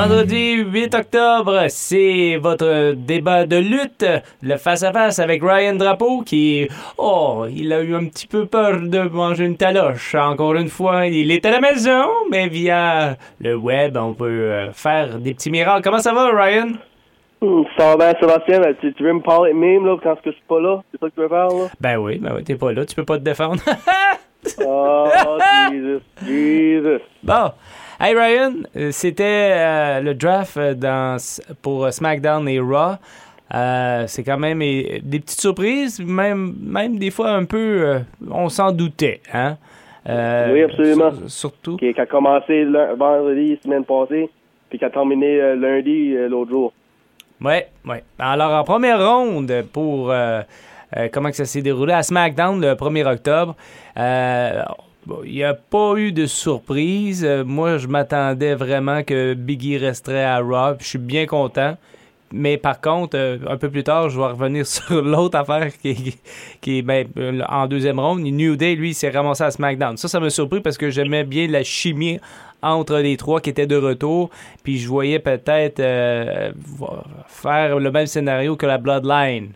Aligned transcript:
Vendredi 0.00 0.54
8 0.54 0.94
octobre, 0.94 1.66
c'est 1.68 2.38
votre 2.38 2.94
débat 2.94 3.44
de 3.44 3.56
lutte, 3.56 4.06
le 4.42 4.56
face-à-face 4.56 5.18
avec 5.18 5.42
Ryan 5.42 5.74
Drapeau 5.74 6.22
qui, 6.22 6.66
oh, 6.96 7.44
il 7.54 7.70
a 7.70 7.82
eu 7.82 7.94
un 7.94 8.06
petit 8.06 8.26
peu 8.26 8.46
peur 8.46 8.80
de 8.80 9.02
manger 9.10 9.44
une 9.44 9.58
taloche. 9.58 10.14
Encore 10.14 10.54
une 10.54 10.70
fois, 10.70 11.06
il 11.06 11.30
est 11.30 11.44
à 11.44 11.50
la 11.50 11.60
maison, 11.60 12.06
mais 12.30 12.48
via 12.48 13.18
le 13.42 13.54
web, 13.56 13.98
on 13.98 14.14
peut 14.14 14.24
euh, 14.24 14.72
faire 14.72 15.18
des 15.18 15.34
petits 15.34 15.50
miracles. 15.50 15.82
Comment 15.84 15.98
ça 15.98 16.14
va, 16.14 16.30
Ryan? 16.32 16.68
Ça 17.76 17.94
va 17.94 17.96
bien, 17.98 18.18
Sébastien, 18.18 18.60
ben, 18.60 18.74
tu, 18.80 18.94
tu 18.94 19.02
veux 19.02 19.12
me 19.12 19.20
parler 19.20 19.52
de 19.52 19.58
même, 19.58 19.84
là, 19.84 19.98
quand 20.02 20.16
je 20.24 20.30
suis 20.30 20.42
pas 20.48 20.60
là? 20.60 20.80
C'est 20.90 20.98
ça 20.98 21.10
que 21.10 21.14
tu 21.14 21.20
veux 21.20 21.28
faire, 21.28 21.48
là? 21.48 21.66
Ben 21.78 21.98
oui, 21.98 22.16
ben 22.16 22.32
oui, 22.34 22.42
t'es 22.42 22.56
pas 22.56 22.72
là, 22.72 22.86
tu 22.86 22.94
peux 22.94 23.04
pas 23.04 23.18
te 23.18 23.24
défendre. 23.24 23.60
Oh, 24.66 25.08
Jesus, 25.70 26.00
Jesus. 26.24 27.02
Bon. 27.22 27.52
Hey 28.00 28.14
Ryan, 28.14 28.54
euh, 28.76 28.90
c'était 28.92 29.50
euh, 29.52 30.00
le 30.00 30.14
draft 30.14 30.56
euh, 30.56 30.74
dans, 30.74 31.18
pour 31.60 31.92
SmackDown 31.92 32.48
et 32.48 32.58
Raw. 32.58 32.94
Euh, 33.54 34.04
c'est 34.06 34.22
quand 34.24 34.38
même 34.38 34.60
des 34.60 35.20
petites 35.20 35.40
surprises, 35.40 36.00
même, 36.00 36.54
même 36.62 36.98
des 36.98 37.10
fois 37.10 37.30
un 37.32 37.44
peu, 37.44 37.58
euh, 37.58 37.98
on 38.30 38.48
s'en 38.48 38.72
doutait. 38.72 39.20
Hein? 39.34 39.56
Oui, 40.06 40.62
absolument. 40.62 41.10
sur- 41.12 41.30
surtout. 41.30 41.76
Qui, 41.76 41.92
qui 41.92 42.00
a 42.00 42.06
commencé 42.06 42.64
vendredi, 42.96 43.58
semaine 43.62 43.84
passée, 43.84 44.30
puis 44.70 44.78
qui 44.78 44.84
a 44.84 44.90
terminé 44.90 45.54
lundi, 45.56 46.14
l'autre 46.28 46.50
jour. 46.50 46.72
Ouais, 47.42 47.68
ouais. 47.86 48.02
Alors, 48.18 48.52
en 48.52 48.64
première 48.64 48.98
ronde, 49.06 49.52
pour 49.72 50.10
euh, 50.10 50.40
comment 51.12 51.28
que 51.30 51.36
ça 51.36 51.44
s'est 51.44 51.60
déroulé 51.62 51.92
à 51.92 52.02
SmackDown 52.02 52.60
le 52.60 52.72
1er 52.74 53.06
octobre, 53.12 53.56
euh, 53.98 54.62
bon, 55.06 55.20
il 55.24 55.32
n'y 55.32 55.44
a 55.44 55.54
pas 55.54 55.94
eu 55.96 56.12
de 56.12 56.26
surprise. 56.26 57.24
Euh, 57.24 57.44
moi, 57.44 57.78
je 57.78 57.86
m'attendais 57.86 58.54
vraiment 58.54 59.02
que 59.02 59.34
Biggie 59.34 59.78
resterait 59.78 60.24
à 60.24 60.38
Raw. 60.38 60.76
Je 60.80 60.86
suis 60.86 60.98
bien 60.98 61.26
content. 61.26 61.76
Mais 62.32 62.56
par 62.58 62.80
contre, 62.80 63.16
euh, 63.18 63.38
un 63.48 63.56
peu 63.56 63.68
plus 63.68 63.82
tard, 63.82 64.08
je 64.08 64.18
vais 64.18 64.26
revenir 64.26 64.66
sur 64.66 65.02
l'autre 65.02 65.38
affaire 65.38 65.76
qui, 65.78 66.16
qui 66.60 66.78
est 66.78 66.82
ben, 66.82 67.08
euh, 67.16 67.42
en 67.48 67.66
deuxième 67.66 67.98
ronde. 67.98 68.20
New 68.20 68.56
Day, 68.56 68.76
lui, 68.76 68.94
s'est 68.94 69.10
ramassé 69.10 69.44
à 69.44 69.50
SmackDown. 69.50 69.96
Ça, 69.96 70.08
ça 70.08 70.20
m'a 70.20 70.30
surpris 70.30 70.60
parce 70.60 70.78
que 70.78 70.90
j'aimais 70.90 71.24
bien 71.24 71.48
la 71.48 71.64
chimie 71.64 72.20
entre 72.62 72.98
les 72.98 73.16
trois 73.16 73.40
qui 73.40 73.50
étaient 73.50 73.66
de 73.66 73.76
retour. 73.76 74.30
Puis 74.62 74.78
je 74.78 74.88
voyais 74.88 75.18
peut-être 75.18 75.82
faire 77.26 77.78
le 77.78 77.90
même 77.90 78.06
scénario 78.06 78.54
que 78.56 78.66
la 78.66 78.78
Bloodline. 78.78 79.54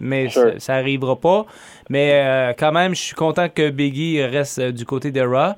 Mais 0.00 0.28
Sure. 0.28 0.52
ça, 0.54 0.60
ça 0.60 0.74
arrivera 0.74 1.16
pas. 1.16 1.46
Mais 1.90 2.10
euh, 2.24 2.52
quand 2.58 2.72
même, 2.72 2.94
je 2.94 3.00
suis 3.00 3.14
content 3.14 3.48
que 3.48 3.70
Biggie 3.70 4.22
reste 4.22 4.58
euh, 4.58 4.72
du 4.72 4.84
côté 4.84 5.10
de 5.10 5.20
Raw. 5.20 5.54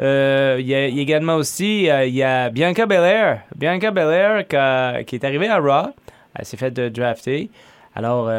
Euh, 0.00 0.56
Il 0.58 0.66
y, 0.66 0.74
a 0.74 0.86
il 0.88 0.94
y 0.96 0.98
a 0.98 1.02
également 1.02 1.34
aussi 1.36 1.82
il 1.84 2.14
y 2.14 2.22
a 2.22 2.48
Bianca 2.50 2.86
Belair. 2.86 3.40
Bianca 3.54 3.90
Belair 3.90 4.46
qui, 4.48 4.56
a- 4.56 5.02
qui 5.04 5.16
est 5.16 5.24
arrivée 5.24 5.48
à 5.48 5.58
Raw. 5.58 5.90
Elle 6.34 6.44
s'est 6.44 6.56
faite 6.56 6.74
de 6.74 6.88
drafter. 6.88 7.50
Alors, 7.94 8.30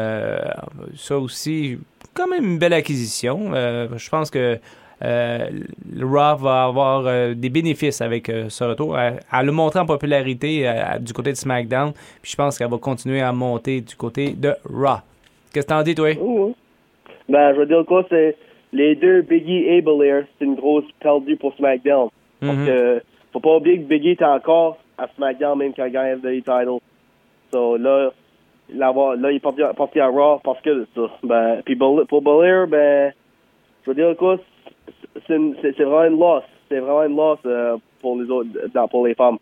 ça 0.96 1.18
aussi, 1.18 1.78
quand 2.14 2.26
même 2.26 2.44
une 2.44 2.58
belle 2.58 2.72
acquisition. 2.72 3.52
Je 3.54 4.08
pense 4.08 4.30
que 4.30 4.58
le 5.02 6.04
Raw 6.06 6.36
va 6.38 6.64
avoir 6.64 7.34
des 7.34 7.48
bénéfices 7.50 8.00
avec 8.00 8.32
ce 8.48 8.64
retour. 8.64 8.98
Elle, 8.98 9.20
elle 9.30 9.48
a 9.48 9.52
montré 9.52 9.78
en 9.78 9.86
popularité 9.86 10.68
du 11.00 11.12
côté 11.12 11.30
de 11.32 11.36
SmackDown. 11.36 11.92
Puis 12.22 12.32
je 12.32 12.36
pense 12.36 12.56
qu'elle 12.58 12.70
va 12.70 12.78
continuer 12.78 13.20
à 13.20 13.30
monter 13.32 13.82
du 13.82 13.94
côté 13.94 14.30
de 14.30 14.54
Raw. 14.64 14.98
Qu'est-ce 15.52 15.66
que 15.66 15.72
t'en 15.72 15.82
dis, 15.82 15.94
toi? 15.94 16.10
Ben, 17.28 17.54
je 17.54 17.58
veux 17.60 17.66
dire 17.66 17.84
quoi, 17.86 18.04
c'est 18.08 18.36
les 18.72 18.94
deux 18.96 19.22
Biggie 19.22 19.64
et 19.68 19.80
Belair, 19.82 20.24
c'est 20.38 20.44
une 20.44 20.54
grosse 20.54 20.84
perdue 21.00 21.36
pour 21.36 21.54
SmackDown. 21.54 22.08
Parce 22.40 22.56
Mhm. 22.56 22.66
que 22.66 23.02
faut 23.32 23.40
pas 23.40 23.56
oublier 23.56 23.78
que 23.78 23.84
Biggie 23.84 24.10
est 24.10 24.22
encore 24.22 24.78
à 24.98 25.08
SmackDown 25.16 25.58
même 25.58 25.72
quand 25.74 25.84
il 25.84 25.92
gagne 25.92 26.18
le 26.22 26.36
title. 26.38 26.78
So 27.52 27.76
là, 27.76 28.10
l'avoir- 28.74 29.16
là 29.16 29.30
il 29.30 29.36
est 29.36 29.40
parti, 29.40 29.60
parti 29.76 30.00
à 30.00 30.08
Raw 30.08 30.40
parce 30.42 30.60
que 30.62 30.70
de 30.70 30.86
ça. 30.94 31.02
Ben, 31.22 31.62
puis 31.64 31.76
pour 31.76 32.22
Belair, 32.22 32.66
ben, 32.66 33.12
je 33.84 33.90
veux 33.90 33.94
dire 33.94 34.16
quoi, 34.16 34.38
c'est 35.26 35.36
vraiment 35.84 36.04
une 36.04 36.18
loss. 36.18 36.42
C'est 36.68 36.78
vraiment 36.80 37.04
une 37.04 37.16
loss 37.16 37.38
euh, 37.46 37.76
pour 38.00 38.20
les 38.20 38.30
autres, 38.30 38.48
dans- 38.74 38.88
pour 38.88 39.06
les 39.06 39.14
femmes. 39.14 39.36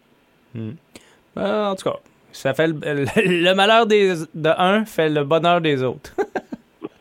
Euh, 0.57 1.67
en 1.67 1.75
tout 1.77 1.89
cas, 1.89 1.97
ça 2.33 2.55
fait 2.55 2.67
le, 2.69 2.75
le 3.17 3.55
malheur 3.55 3.87
des, 3.87 4.15
de 4.35 4.51
un 4.57 4.85
fait 4.85 5.09
le 5.09 5.25
bonheur 5.25 5.61
des 5.61 5.83
autres. 5.83 6.15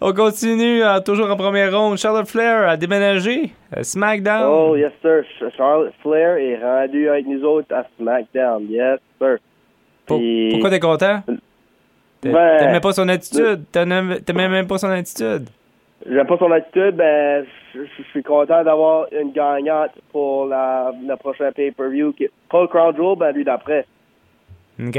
On 0.00 0.12
continue 0.14 0.82
euh, 0.82 1.00
toujours 1.00 1.30
en 1.30 1.36
première 1.36 1.76
ronde. 1.78 1.98
Charlotte 1.98 2.26
Flair 2.26 2.68
a 2.68 2.76
déménagé. 2.76 3.52
euh, 3.76 3.82
SmackDown. 3.82 4.44
oh, 4.46 4.76
yes, 4.76 4.92
sir. 5.02 5.22
Ch- 5.38 5.52
Charlotte 5.56 5.92
Flair 6.02 6.36
est 6.38 6.56
rendu 6.62 7.08
avec 7.08 7.26
nous 7.26 7.42
autres 7.44 7.74
à 7.74 7.84
SmackDown. 7.98 8.66
Yes, 8.70 8.98
sir. 9.20 9.36
Pour- 10.06 10.20
pourquoi 10.50 10.70
t'es 10.70 10.80
content? 10.80 11.22
Ben, 12.22 12.56
T'aimais 12.58 12.80
pas 12.80 12.92
son 12.92 13.08
attitude. 13.08 13.64
T'aimais 13.70 14.48
même 14.48 14.66
pas 14.66 14.78
son 14.78 14.88
attitude. 14.90 15.46
J'aime 16.06 16.26
pas 16.26 16.36
son 16.38 16.50
attitude, 16.52 16.96
ben, 16.96 17.46
je 17.74 17.80
suis 18.10 18.22
content 18.22 18.62
d'avoir 18.62 19.06
une 19.12 19.32
gagnante 19.32 19.92
pour 20.12 20.46
la, 20.46 20.92
le 21.02 21.16
prochain 21.16 21.50
pay-per-view. 21.52 22.12
qui- 22.12 22.28
Pas 22.50 22.60
le 22.62 22.66
Crown 22.68 22.94
Jewel, 22.94 23.16
ben, 23.18 23.32
lui 23.32 23.44
d'après. 23.44 23.86
OK. 24.78 24.98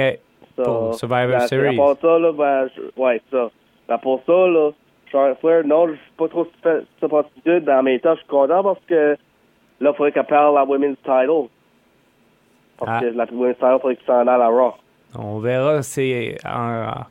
So, 0.55 0.63
Pour 0.63 0.95
Survivor 0.95 1.27
ben, 1.39 1.47
Series. 1.47 1.77
Part 1.77 1.97
ça, 2.01 2.17
là, 2.19 2.31
ben, 2.31 2.67
je- 2.75 3.01
ouais, 3.01 3.21
ça. 3.31 3.49
Ben, 3.88 3.97
pour 3.99 4.21
ça, 4.25 4.47
là, 4.47 4.71
Flair, 5.39 5.63
non, 5.65 5.88
je 5.88 5.94
suis 5.94 6.11
pas 6.17 6.27
trop 6.27 6.47
cette 6.63 7.13
attitude, 7.13 7.63
ben, 7.65 7.79
en 7.79 7.83
même 7.83 7.99
temps, 7.99 8.13
je 8.15 8.19
suis 8.19 8.27
content 8.27 8.63
parce 8.63 8.79
que, 8.88 9.15
là, 9.79 9.91
il 9.91 9.95
faudrait 9.95 10.11
qu'elle 10.11 10.25
parle 10.25 10.55
la 10.55 10.63
Women's 10.65 10.97
Title. 11.03 11.47
Parce 12.77 12.91
Ah. 12.95 12.99
que 13.01 13.05
la 13.05 13.25
Women's 13.31 13.55
Title, 13.57 13.73
il 13.75 13.79
faudrait 13.79 13.95
qu'il 13.95 14.05
s'en 14.07 14.27
aille 14.27 14.41
à 14.41 14.47
Raw. 14.47 14.73
On 15.17 15.39
verra 15.39 15.81
c'est 15.83 16.35
en- 16.45 17.05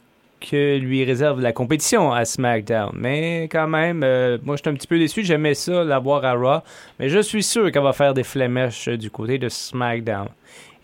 que 0.51 0.79
lui 0.79 1.05
réserve 1.05 1.41
la 1.41 1.53
compétition 1.53 2.13
à 2.13 2.25
SmackDown. 2.25 2.91
Mais 2.95 3.45
quand 3.45 3.67
même, 3.67 4.03
euh, 4.05 4.39
moi, 4.45 4.57
je 4.57 4.63
suis 4.63 4.71
un 4.71 4.75
petit 4.75 4.87
peu 4.87 4.99
déçu. 4.99 5.23
J'aimais 5.25 5.55
ça, 5.55 5.85
l'avoir 5.85 6.25
à 6.25 6.35
Raw. 6.35 6.61
Mais 6.99 7.09
je 7.09 7.21
suis 7.21 7.43
sûr 7.43 7.71
qu'elle 7.73 7.83
va 7.83 7.93
faire 7.93 8.15
des 8.15 8.25
flémèches 8.25 8.89
euh, 8.89 8.97
du 8.97 9.11
côté 9.11 9.39
de 9.39 9.49
SmackDown. 9.49 10.29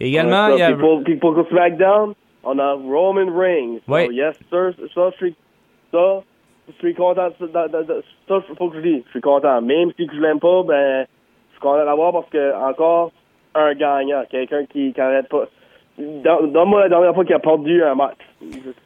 Également, 0.01 0.49
il 0.49 0.59
y 0.59 0.63
a... 0.63 0.73
Puis 1.05 1.17
pour 1.17 1.35
SmackDown, 1.49 2.15
on 2.45 2.59
a 2.59 2.73
Roman 2.75 3.31
Reigns. 3.37 3.79
So, 3.87 3.93
Ouais. 3.93 4.09
yes, 4.13 4.35
sir. 4.51 4.73
Ça, 4.95 5.11
je 5.21 5.27
suis, 6.79 6.95
content. 6.95 7.29
Ça, 7.39 7.47
ça, 8.29 8.41
faut 8.57 8.71
que 8.71 8.77
je 8.77 8.83
dise. 8.83 9.03
Je 9.07 9.11
suis 9.11 9.21
content. 9.21 9.61
Même 9.61 9.91
si 9.97 10.09
je 10.13 10.21
l'aime 10.21 10.41
pas, 10.41 10.63
ben, 10.63 11.05
je 11.49 11.53
suis 11.53 11.61
content 11.61 11.85
d'avoir 11.85 12.13
parce 12.13 12.31
que, 12.31 12.55
encore, 12.57 13.13
un 13.55 13.75
gagnant. 13.75 14.23
Quelqu'un 14.31 14.65
qui 14.67 14.95
n'arrête 14.97 15.29
pas. 15.29 15.47
Donne-moi 15.99 16.81
la 16.83 16.89
dernière 16.89 17.15
fois 17.15 17.25
qu'il 17.25 17.35
a 17.35 17.41
perdu 17.41 17.83
un 17.83 17.95
match. 17.95 18.17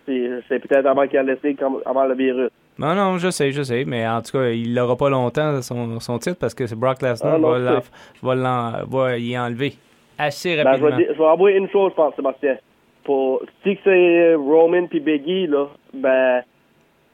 C'est 0.07 0.59
peut-être 0.59 0.87
avant 0.87 1.07
qu'il 1.07 1.19
a 1.19 1.23
laissé 1.23 1.55
comme, 1.55 1.81
avant 1.87 2.05
le 2.05 2.15
virus. 2.15 2.51
Non, 2.79 2.95
non, 2.95 3.19
je 3.19 3.31
sais, 3.31 3.53
je 3.53 3.63
sais. 3.63 3.85
Mais 3.87 4.07
en 4.07 4.21
tout 4.21 4.33
cas, 4.33 4.49
il 4.49 4.75
l'aura 4.75 4.97
pas 4.97 5.09
longtemps, 5.09 5.63
son, 5.63 6.01
son 6.01 6.19
titre, 6.19 6.39
parce 6.41 6.55
que 6.55 6.67
c'est 6.67 6.75
Brock 6.79 7.01
Lesnar 7.03 7.35
Ah, 7.35 7.39
non, 7.39 7.81
va, 8.23 8.83
va, 8.89 9.19
y 9.19 9.39
enlever 9.39 9.75
assez 10.19 10.57
Ben, 10.57 10.63
je, 10.63 10.67
rapidement. 10.83 10.97
vais 10.97 11.09
je 11.15 11.19
vais 11.19 11.25
avouer 11.27 11.53
une 11.57 11.69
chose, 11.71 11.93
je 11.93 11.97
pense, 11.97 12.15
Sébastien. 12.17 12.57
Pour, 13.05 13.43
si 13.63 13.79
c'est 13.85 14.35
Roman 14.35 14.87
puis 14.87 14.99
Biggie, 15.01 15.47
là, 15.47 15.67
ben, 15.93 16.43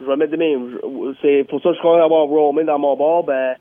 je 0.00 0.06
vais 0.06 0.16
mettre 0.16 0.32
de 0.32 0.36
même. 0.38 0.70
Je- 0.70 1.14
C'est 1.20 1.44
pour 1.48 1.60
ça 1.60 1.70
que 1.70 1.74
je 1.74 1.80
crois 1.80 2.02
avoir 2.02 2.26
Roman 2.26 2.64
dans 2.64 2.78
mon 2.78 2.96
bord, 2.96 3.24
ben, 3.24 3.54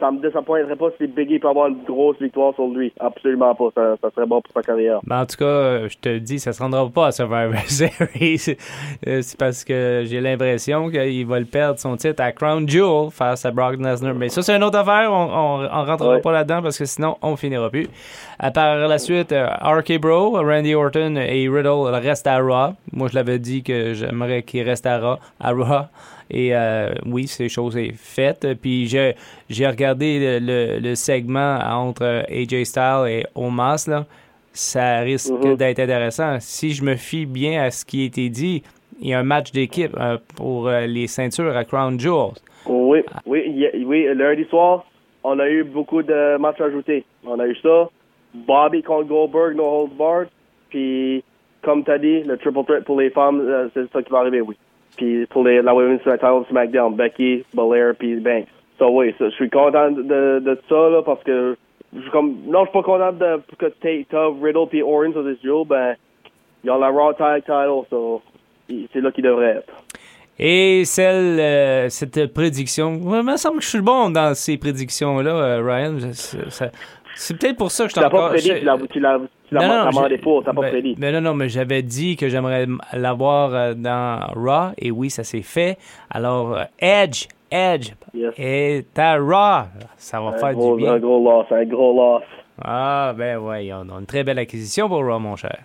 ça 0.00 0.10
me 0.10 0.18
disappointerait 0.26 0.76
pas 0.76 0.88
si 0.98 1.06
Biggie 1.06 1.38
peut 1.38 1.48
avoir 1.48 1.68
une 1.68 1.82
grosse 1.84 2.16
victoire 2.20 2.54
sur 2.54 2.66
lui. 2.68 2.92
Absolument 2.98 3.54
pas. 3.54 3.68
Ça, 3.74 3.96
ça 4.02 4.10
serait 4.14 4.26
bon 4.26 4.40
pour 4.40 4.52
sa 4.52 4.62
carrière. 4.62 5.00
Ben, 5.04 5.20
en 5.20 5.26
tout 5.26 5.36
cas, 5.36 5.44
euh, 5.44 5.88
je 5.88 5.98
te 5.98 6.18
dis, 6.18 6.38
ça 6.38 6.52
se 6.52 6.62
rendra 6.62 6.88
pas 6.88 7.06
à 7.08 7.12
Survivor 7.12 7.54
Series. 7.66 8.56
Euh, 9.06 9.20
c'est 9.22 9.38
parce 9.38 9.62
que 9.64 10.02
j'ai 10.06 10.20
l'impression 10.20 10.90
qu'il 10.90 11.26
va 11.26 11.38
le 11.38 11.44
perdre 11.46 11.78
son 11.78 11.96
titre 11.96 12.22
à 12.22 12.32
Crown 12.32 12.68
Jewel 12.68 13.10
face 13.10 13.44
à 13.44 13.50
Brock 13.50 13.76
Lesnar. 13.78 14.14
Mais 14.14 14.28
ça, 14.30 14.42
c'est 14.42 14.56
une 14.56 14.64
autre 14.64 14.78
affaire. 14.78 15.12
On, 15.12 15.24
on, 15.24 15.64
on 15.64 15.84
rentrera 15.84 16.14
Ouais. 16.14 16.20
pas 16.20 16.32
là-dedans 16.32 16.62
parce 16.62 16.78
que 16.78 16.84
sinon, 16.86 17.16
on 17.22 17.36
finira 17.36 17.70
plus. 17.70 17.86
À 18.38 18.50
par 18.50 18.76
la 18.88 18.98
suite, 18.98 19.32
euh, 19.32 19.46
RK 19.62 20.00
Bro, 20.00 20.30
Randy 20.40 20.74
Orton 20.74 21.16
et 21.16 21.48
Riddle 21.48 21.94
restent 21.94 22.26
à 22.26 22.38
Raw. 22.38 22.72
Moi, 22.92 23.08
je 23.08 23.14
l'avais 23.14 23.38
dit 23.38 23.62
que 23.62 23.92
j'aimerais 23.94 24.42
qu'il 24.42 24.62
reste 24.66 24.86
à 24.86 24.98
Raw. 24.98 25.16
À 25.38 25.52
Raw. 25.52 25.86
Et 26.30 26.54
euh, 26.54 26.92
oui, 27.06 27.26
ces 27.26 27.48
choses 27.48 27.76
est 27.76 27.92
faites. 27.96 28.46
Puis 28.60 28.86
j'ai 28.86 29.14
j'ai 29.48 29.66
regardé 29.66 30.18
le, 30.40 30.46
le- 30.46 30.78
le 30.80 30.94
segment 30.94 31.58
entre 31.64 32.24
AJ 32.30 32.64
Styles 32.64 33.06
et 33.08 33.26
Omas 33.34 33.86
là. 33.88 34.06
Ça 34.52 35.00
risque 35.00 35.30
Mhm. 35.32 35.56
d'être 35.56 35.78
intéressant. 35.80 36.38
Si 36.40 36.72
je 36.72 36.82
me 36.84 36.96
fie 36.96 37.24
bien 37.26 37.62
à 37.62 37.70
ce 37.70 37.84
qui 37.84 38.02
a 38.02 38.06
été 38.06 38.28
dit, 38.28 38.62
il 39.00 39.08
y 39.08 39.14
a 39.14 39.18
un 39.20 39.22
match 39.22 39.52
d'équipe 39.52 39.96
euh, 39.98 40.18
pour 40.36 40.68
euh, 40.68 40.86
les 40.86 41.06
ceintures 41.06 41.56
à 41.56 41.64
Crown 41.64 41.98
Jewels. 41.98 42.34
Oui, 42.66 43.00
oui, 43.26 43.42
y- 43.46 43.84
oui, 43.84 44.06
lundi 44.14 44.44
soir, 44.50 44.84
on 45.24 45.38
a 45.38 45.48
eu 45.48 45.62
beaucoup 45.64 46.02
de 46.02 46.36
matchs 46.38 46.60
ajoutés. 46.60 47.04
On 47.24 47.38
a 47.38 47.46
eu 47.46 47.56
ça, 47.62 47.88
Bobby 48.34 48.82
contre 48.82 49.08
Goldberg, 49.08 49.56
no 49.56 49.64
holds 49.64 49.94
barred, 49.96 50.28
puis 50.68 51.22
comme 51.62 51.84
tu 51.84 51.90
as 51.90 51.98
dit, 51.98 52.22
le 52.24 52.36
triple 52.36 52.64
threat 52.64 52.84
pour 52.84 53.00
les 53.00 53.10
femmes, 53.10 53.40
euh, 53.40 53.68
c'est 53.74 53.90
ça 53.92 54.02
qui 54.02 54.10
va 54.10 54.18
arriver, 54.18 54.40
oui. 54.40 54.56
Puis 54.96 55.26
pour 55.26 55.44
les, 55.44 55.62
la 55.62 55.74
Women's 55.74 56.02
Title 56.02 56.44
SmackDown, 56.50 56.94
Becky, 56.94 57.44
Belair, 57.54 57.94
puis 57.98 58.16
Banks. 58.16 58.48
So 58.78 58.88
oui, 58.90 59.14
je 59.20 59.30
suis 59.30 59.50
content 59.50 59.90
de, 59.90 60.02
de 60.40 60.58
ça, 60.68 60.88
là, 60.88 61.02
parce 61.02 61.22
que 61.22 61.56
je 61.94 62.10
comme, 62.10 62.36
non, 62.46 62.64
je 62.64 62.70
suis 62.70 62.78
pas 62.80 62.82
content 62.82 63.12
de, 63.12 63.40
que 63.58 63.66
Tate, 63.66 64.08
Tubb, 64.08 64.42
Riddle, 64.42 64.68
puis 64.68 64.82
Orange 64.82 65.12
sur 65.12 65.24
ce 65.24 65.40
duo, 65.40 65.64
ben, 65.64 65.94
ils 66.64 66.70
ont 66.70 66.78
la 66.78 66.88
Raw 66.88 67.12
Tag 67.14 67.42
Title, 67.42 67.82
so, 67.90 68.22
c'est 68.68 69.00
là 69.00 69.10
qu'ils 69.10 69.24
devraient 69.24 69.56
être. 69.58 69.72
Et 70.38 70.86
celle, 70.86 71.38
euh, 71.38 71.88
cette 71.90 72.32
prédiction, 72.32 72.94
il 72.94 73.22
me 73.22 73.36
semble 73.36 73.58
que 73.58 73.64
je 73.64 73.68
suis 73.68 73.80
bon 73.82 74.08
dans 74.08 74.34
ces 74.34 74.56
prédictions-là, 74.56 75.30
euh, 75.30 75.62
Ryan. 75.62 75.98
Ça- 76.48 76.70
C'est 77.14 77.38
peut-être 77.38 77.56
pour 77.56 77.70
ça 77.70 77.84
que 77.84 77.90
je 77.90 77.94
Tu 77.94 78.00
suis 78.00 78.04
l'as 78.04 78.10
pas 78.10 78.28
prédit, 78.28 78.48
tu 78.48 78.64
l'as, 78.64 78.76
tu 78.78 78.86
tu 78.88 79.00
j'ai- 80.08 80.18
pour, 80.18 80.42
pas 80.44 80.52
ben, 80.52 80.68
prédit. 80.70 80.94
ben 80.98 81.14
non, 81.14 81.20
non, 81.20 81.34
mais 81.34 81.48
j'avais 81.48 81.82
dit 81.82 82.16
que 82.16 82.28
j'aimerais 82.28 82.66
l'avoir 82.92 83.54
euh, 83.54 83.74
dans 83.74 84.20
Raw, 84.34 84.72
et 84.78 84.90
oui, 84.90 85.10
ça 85.10 85.24
s'est 85.24 85.42
fait. 85.42 85.76
Alors, 86.10 86.56
euh, 86.56 86.64
Edge, 86.78 87.26
Edge 87.50 87.90
Yes. 88.14 88.32
est 88.38 88.98
à 88.98 89.16
Raw. 89.18 89.66
Ça 89.96 90.20
va 90.20 90.28
Un 90.28 90.32
faire 90.38 90.54
gros, 90.54 90.76
du 90.76 90.82
bien. 90.84 90.94
un 90.94 90.98
gros 90.98 91.22
loss, 91.22 91.46
un 91.50 91.64
gros 91.64 91.94
loss. 91.94 92.22
Ah, 92.62 93.12
ben 93.16 93.38
ouais, 93.38 93.70
on 93.72 93.94
a 93.94 93.98
une 94.00 94.06
très 94.06 94.22
belle 94.24 94.38
acquisition 94.38 94.88
pour 94.88 95.04
Raw, 95.04 95.18
mon 95.18 95.36
cher. 95.36 95.58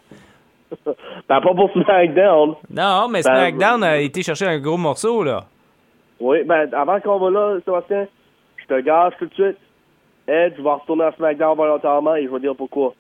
Ben, 1.28 1.42
pas 1.42 1.54
pour 1.56 1.72
SmackDown. 1.72 2.56
Non, 2.70 3.08
mais 3.10 3.22
Ben, 3.24 3.34
SmackDown 3.36 3.84
a 3.84 3.98
été 4.00 4.22
chercher 4.24 4.46
un 4.48 4.60
gros 4.60 4.78
morceau, 4.78 5.24
là. 5.24 5.46
Oui, 6.20 6.44
ben, 6.44 6.70
avant 6.74 7.00
qu'on 7.00 7.18
va 7.20 7.30
là, 7.30 7.58
Sébastien, 7.66 8.06
je 8.58 8.66
te 8.66 8.80
gage 8.82 9.14
tout 9.20 9.26
de 9.26 9.34
suite. 9.34 9.58
Edge 10.28 10.60
va 10.60 10.76
retourner 10.76 11.04
à 11.06 11.12
SmackDown 11.14 11.56
volontairement 11.56 12.16
et 12.16 12.24
je 12.26 12.30
vais 12.30 12.40
dire 12.40 12.56
pourquoi. 12.56 12.94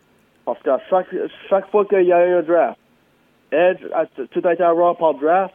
Parce 0.45 0.61
qu'à 0.61 0.79
chaque, 0.89 1.07
chaque 1.49 1.69
fois 1.71 1.85
qu'il 1.85 2.03
y 2.03 2.13
a 2.13 2.27
eu 2.27 2.33
un 2.35 2.41
draft, 2.43 2.77
Edge 3.51 3.79
a 3.93 4.05
tout 4.05 4.41
a 4.43 4.53
été 4.53 4.63
à 4.63 4.71
Raw 4.71 4.93
par 4.93 5.13
draft, 5.15 5.53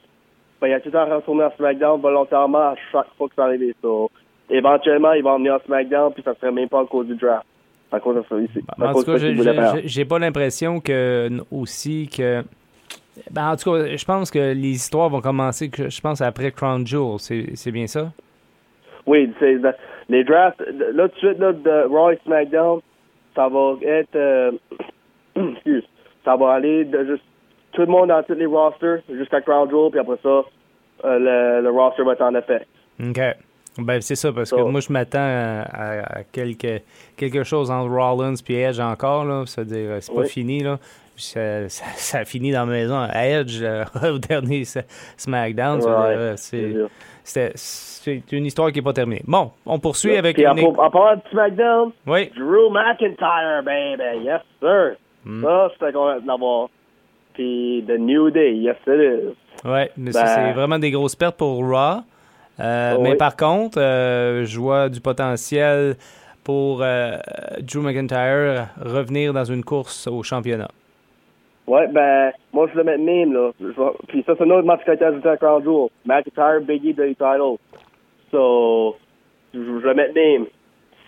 ben, 0.61 0.69
il 0.69 0.72
a 0.75 0.81
tout 0.81 0.88
le 0.88 0.93
temps 0.93 1.14
retourné 1.14 1.44
à 1.44 1.52
SmackDown 1.56 2.00
volontairement 2.00 2.58
à 2.70 2.75
chaque 2.90 3.06
fois 3.17 3.28
que 3.28 3.34
ça 3.34 3.44
arrivait. 3.44 3.75
So, 3.82 4.11
éventuellement, 4.49 5.12
il 5.12 5.22
va 5.22 5.31
emmener 5.32 5.50
à 5.50 5.61
SmackDown 5.64 6.12
puis 6.12 6.22
ça 6.22 6.34
serait 6.34 6.52
même 6.52 6.69
pas 6.69 6.81
à 6.81 6.87
cause 6.87 7.06
du 7.06 7.14
draft. 7.14 7.46
À 7.93 7.99
cause 8.00 8.17
de 8.17 8.25
ça 8.28 8.37
ici. 8.38 8.64
En 8.81 8.93
tout 8.93 9.05
cas, 9.05 9.81
j'ai- 9.84 10.05
pas 10.05 10.19
l'impression 10.19 10.81
que 10.81 11.28
aussi 11.50 12.08
que. 12.08 12.43
Ben, 13.31 13.50
en 13.50 13.56
tout 13.56 13.72
cas, 13.72 13.96
je 13.96 14.05
pense 14.05 14.31
que 14.31 14.52
les 14.55 14.70
histoires 14.70 15.08
vont 15.08 15.20
commencer, 15.20 15.69
que, 15.70 15.88
je 15.90 16.00
pense, 16.00 16.20
après 16.20 16.52
Crown 16.52 16.87
Jewel. 16.87 17.19
C'est 17.19 17.72
bien 17.72 17.87
ça? 17.88 18.12
Oui, 19.06 19.32
c'est 19.38 19.56
les 20.08 20.25
drafts. 20.25 20.61
Là, 20.93 21.08
tout 21.08 21.14
de 21.14 21.19
suite, 21.19 21.38
là, 21.38 21.52
de 21.52 22.12
et 22.12 22.19
SmackDown, 22.25 22.81
ça 23.35 23.49
va 23.49 23.75
être. 23.82 24.17
euh, 24.17 24.52
excuse. 25.37 25.85
Ça 26.25 26.37
va 26.37 26.52
aller 26.55 26.85
de 26.85 27.05
juste 27.05 27.23
tout 27.73 27.81
le 27.82 27.87
monde 27.87 28.08
dans 28.08 28.23
tous 28.23 28.35
les 28.35 28.47
rosters 28.47 29.00
jusqu'à 29.11 29.41
Crown 29.41 29.69
Jewel, 29.70 29.91
puis 29.91 30.00
après 30.00 30.17
ça, 30.23 30.29
euh, 30.29 31.19
le, 31.19 31.62
le 31.62 31.70
roster 31.70 32.02
va 32.02 32.12
être 32.12 32.23
en 32.23 32.35
effet. 32.35 32.67
OK. 33.02 33.20
Ben, 33.79 34.00
c'est 34.02 34.17
ça, 34.17 34.32
parce 34.32 34.50
que 34.50 34.61
moi, 34.61 34.81
je 34.81 34.93
m'attends 34.93 35.19
à, 35.20 35.62
à- 35.62 36.19
à 36.19 36.23
quelque, 36.25 36.81
quelque 37.17 37.44
chose 37.44 37.70
entre 37.70 37.91
Rollins 37.91 38.35
et 38.49 38.55
Edge 38.62 38.81
encore, 38.81 39.25
là. 39.25 39.44
C'est-à-dire, 39.46 39.96
c'est 40.00 40.12
pas 40.12 40.20
Oui. 40.23 40.29
fini, 40.29 40.61
là. 40.62 40.79
Ça, 41.17 41.69
ça, 41.69 41.85
ça 41.96 42.19
a 42.19 42.25
fini 42.25 42.50
dans 42.50 42.61
la 42.67 42.73
maison 42.73 42.96
à 42.99 43.26
Edge 43.26 43.61
euh, 43.62 43.85
au 44.14 44.19
dernier 44.19 44.64
SmackDown. 45.17 45.79
Ouais, 45.81 45.87
euh, 45.88 46.32
c'est 46.37 46.75
c'est 47.32 47.53
c'est 47.56 48.23
une 48.32 48.47
histoire 48.47 48.71
qui 48.73 48.79
n'est 48.79 48.82
pas 48.85 48.93
terminée. 48.93 49.23
Bon, 49.27 49.50
on 49.67 49.79
poursuit 49.79 50.17
avec 50.17 50.37
Puis 50.37 50.44
une... 50.44 50.67
en 50.79 50.91
parlant 50.91 51.17
de 51.17 51.23
SmackDown, 51.31 51.93
Oui. 52.06 52.31
Drew 52.37 52.71
McIntyre, 52.71 53.62
baby, 53.65 54.25
yes 54.25 54.41
sir. 54.61 54.97
Hmm. 55.25 55.43
Ça, 55.44 55.69
c'était 55.75 55.93
content 55.93 56.21
de 56.21 56.27
l'avoir. 56.27 56.69
Puis 57.35 57.85
The 57.87 57.99
New 57.99 58.31
Day, 58.31 58.55
yes 58.55 58.77
it 58.87 58.94
is. 59.00 59.69
Ouais, 59.69 59.91
mais 59.97 60.12
ça, 60.12 60.23
Ben- 60.25 60.29
c'est 60.35 60.53
vraiment 60.53 60.79
des 60.79 60.91
grosses 60.91 61.15
pertes 61.17 61.37
pour 61.37 61.59
Raw. 61.67 62.00
Euh, 62.59 62.94
Oh 62.97 63.03
mais 63.03 63.11
oui. 63.12 63.17
par 63.17 63.37
contre, 63.37 63.79
euh, 63.81 64.44
je 64.44 64.59
vois 64.59 64.88
du 64.88 65.00
potentiel 65.00 65.97
pour 66.44 66.81
euh, 66.82 67.17
Drew 67.61 67.81
McIntyre 67.81 68.67
revenir 68.81 69.32
dans 69.32 69.44
une 69.44 69.62
course 69.65 70.06
au 70.06 70.23
championnat. 70.23 70.69
Ouais, 71.66 71.86
ben, 71.88 72.32
moi, 72.52 72.68
je 72.72 72.78
le 72.78 72.84
mets 72.84 72.98
même, 72.98 73.32
là. 73.32 73.52
Puis 74.08 74.24
ça, 74.26 74.34
c'est 74.36 74.44
un 74.44 74.50
autre 74.50 74.66
match 74.66 74.82
qui 74.84 74.90
a 74.90 74.94
été 74.94 75.04
ajouté 75.04 75.28
à 75.28 75.36
Crown. 75.36 75.62
McIntyre, 76.04 76.60
Biggie, 76.62 76.94
the 76.94 77.16
title. 77.16 77.58
So, 78.30 78.96
je 79.54 79.58
le 79.58 79.94
mets 79.94 80.12
même. 80.12 80.46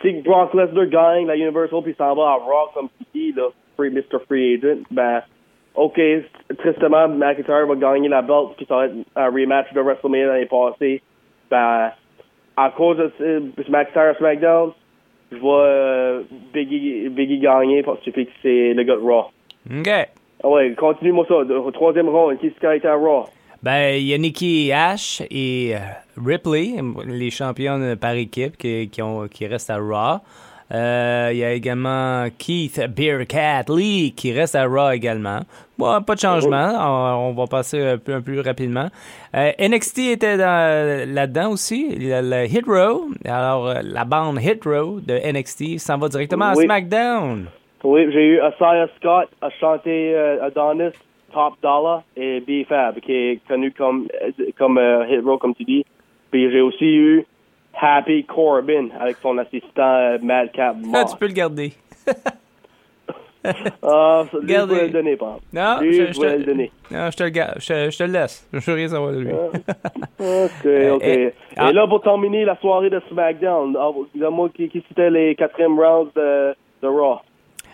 Si 0.01 0.13
Brock 0.23 0.55
Lesnar 0.55 0.87
gagne 0.87 1.27
la 1.27 1.37
Universal 1.37 1.83
puis 1.83 1.95
s'en 1.97 2.15
va 2.15 2.23
à 2.23 2.35
Raw 2.35 2.71
comme 2.75 2.89
tu 2.99 3.05
dis, 3.15 3.33
là, 3.33 3.49
free, 3.77 3.91
Mr. 3.91 4.19
Free 4.29 4.55
Agent, 4.55 4.83
ben, 4.91 5.23
OK, 5.75 6.01
tristement, 6.59 7.09
McIntyre 7.09 7.67
va 7.67 7.75
gagner 7.77 8.09
la 8.09 8.23
belt 8.23 8.51
puis 8.57 8.67
ça 8.67 8.77
va 8.77 8.87
être 8.87 8.95
un 9.17 9.27
rematch 9.27 9.73
de 9.73 9.81
WrestleMania 9.81 10.27
l'année 10.27 10.47
passée. 10.47 11.03
Ben, 11.51 11.93
à 12.57 12.71
cause 12.71 12.99
de 12.99 13.53
McIntyre 13.69 14.17
SmackDown, 14.19 14.73
je 15.31 15.39
vois 15.39 15.63
euh, 15.63 16.23
Biggie, 16.53 17.09
Biggie 17.09 17.39
gagner 17.39 17.83
parce 17.83 18.01
que 18.01 18.11
c'est 18.43 18.75
le 18.75 18.83
gars 18.83 18.97
de 18.97 19.01
Raw. 19.01 19.31
OK. 19.71 19.89
Ah 20.45 20.49
ouais, 20.49 20.75
continue-moi 20.77 21.25
ça. 21.29 21.35
Au 21.35 21.71
troisième 21.71 22.09
round, 22.09 22.39
qui 22.39 22.51
a 22.67 22.75
été 22.77 22.89
à 22.89 22.95
Raw? 22.97 23.27
Ben, 23.63 23.95
il 23.97 24.03
y 24.09 24.15
a 24.15 24.19
Nikki 24.19 24.73
Ash 24.73 25.23
et 25.31 25.75
euh, 25.77 25.79
Ripley, 26.25 26.75
les 27.07 27.31
championnes 27.31 27.95
par 27.97 28.15
équipe 28.15 28.57
qui, 28.57 28.89
qui, 28.91 29.01
ont, 29.03 29.29
qui 29.29 29.47
restent 29.47 29.71
à 29.71 29.77
Raw. 29.79 30.19
Euh, 30.75 31.29
Il 31.33 31.39
y 31.39 31.45
a 31.45 31.53
également 31.53 32.27
Keith 32.39 32.81
Bearcat 32.97 33.65
Lee 33.69 34.15
qui 34.17 34.33
reste 34.33 34.57
à 34.57 34.65
Raw 34.67 34.91
également. 34.91 35.41
Bon, 35.79 36.03
pas 36.03 36.15
de 36.17 36.21
changement. 36.21 36.73
On, 36.81 37.29
on 37.29 37.33
va 37.35 37.47
passer 37.47 37.81
un 37.81 37.99
peu, 37.99 38.15
un 38.15 38.17
peu 38.21 38.33
plus 38.33 38.41
rapidement. 38.41 38.89
Euh, 39.37 39.53
NXT 39.61 39.99
était 39.99 40.37
dans- 40.39 41.15
là-dedans 41.15 41.51
aussi. 41.51 41.87
Il 41.93 42.07
y 42.09 42.13
a 42.13 42.21
le 42.23 42.47
Hit 42.47 42.65
Row. 42.67 43.11
Alors, 43.25 43.75
la 43.83 44.05
bande 44.05 44.41
Hit 44.43 44.65
Row 44.65 44.99
de 45.01 45.15
NXT 45.33 45.79
s'en 45.79 45.99
va 45.99 46.09
directement 46.09 46.47
à. 46.47 46.55
SmackDown. 46.57 47.47
Oui, 47.85 48.07
j'ai 48.13 48.27
eu 48.27 48.41
Asaya 48.41 48.89
Scott 48.99 49.29
à 49.41 49.51
chanter 49.51 50.15
euh, 50.15 50.45
Adonis, 50.45 50.93
Top 51.33 51.55
Dollar 51.63 52.03
et 52.17 52.41
B-Fab, 52.41 53.01
qui 53.01 53.13
est 53.13 53.41
connu 53.49 53.73
comme, 53.73 54.07
euh, 54.23 54.31
comme 54.59 54.79
euh, 54.79 55.07
Hit 55.09 55.25
Row, 55.25 55.39
comme 55.39 55.55
tu 55.55 55.65
dis. 55.65 55.85
Puis 56.31 56.51
j'ai 56.53 56.61
aussi 56.61 56.85
eu 56.95 57.27
Happy 57.81 58.25
Corbin 58.25 58.89
avec 59.01 59.17
son 59.23 59.37
assistant 59.39 59.97
euh, 59.97 60.19
Madcap 60.23 60.77
Ah, 60.79 60.87
Moss. 60.87 61.13
tu 61.13 61.19
peux 61.19 61.27
le 61.27 61.33
garder. 61.33 61.73
Ah, 63.83 64.23
lui, 64.41 64.55
je 64.55 64.61
voulais 64.61 64.87
le 64.87 64.91
donner, 64.93 65.17
pas. 65.17 65.37
Non, 65.53 65.81
Lui, 65.81 65.93
je- 65.95 66.07
je 66.07 66.13
je 66.13 66.17
voulais 66.17 66.33
te- 66.35 66.39
le 66.39 66.45
donner. 66.45 66.71
Non, 66.93 67.11
je 67.11 67.17
te 67.17 67.25
le, 67.25 67.31
ga- 67.31 67.55
je, 67.57 67.91
je 67.91 67.99
te 67.99 68.05
le 68.05 68.13
laisse. 68.13 68.49
Je 68.53 68.59
veux 68.71 68.75
rien 68.77 68.87
savoir 68.87 69.11
de 69.13 69.19
lui. 69.19 69.33
OK, 70.21 70.65
OK. 70.65 71.03
eh, 71.03 71.25
Et, 71.25 71.33
ah. 71.57 71.73
là, 71.73 71.89
pour 71.89 72.01
terminer 72.03 72.45
la 72.45 72.55
soirée 72.61 72.89
de 72.89 73.03
SmackDown, 73.11 73.77
ah, 73.81 73.91
dis-moi 74.15 74.49
qui, 74.55 74.69
qui 74.69 74.85
c'était 74.87 75.11
les 75.11 75.35
quatrièmes 75.35 75.77
rounds 75.77 76.13
de, 76.15 76.55
de 76.83 76.87
Raw? 76.87 77.19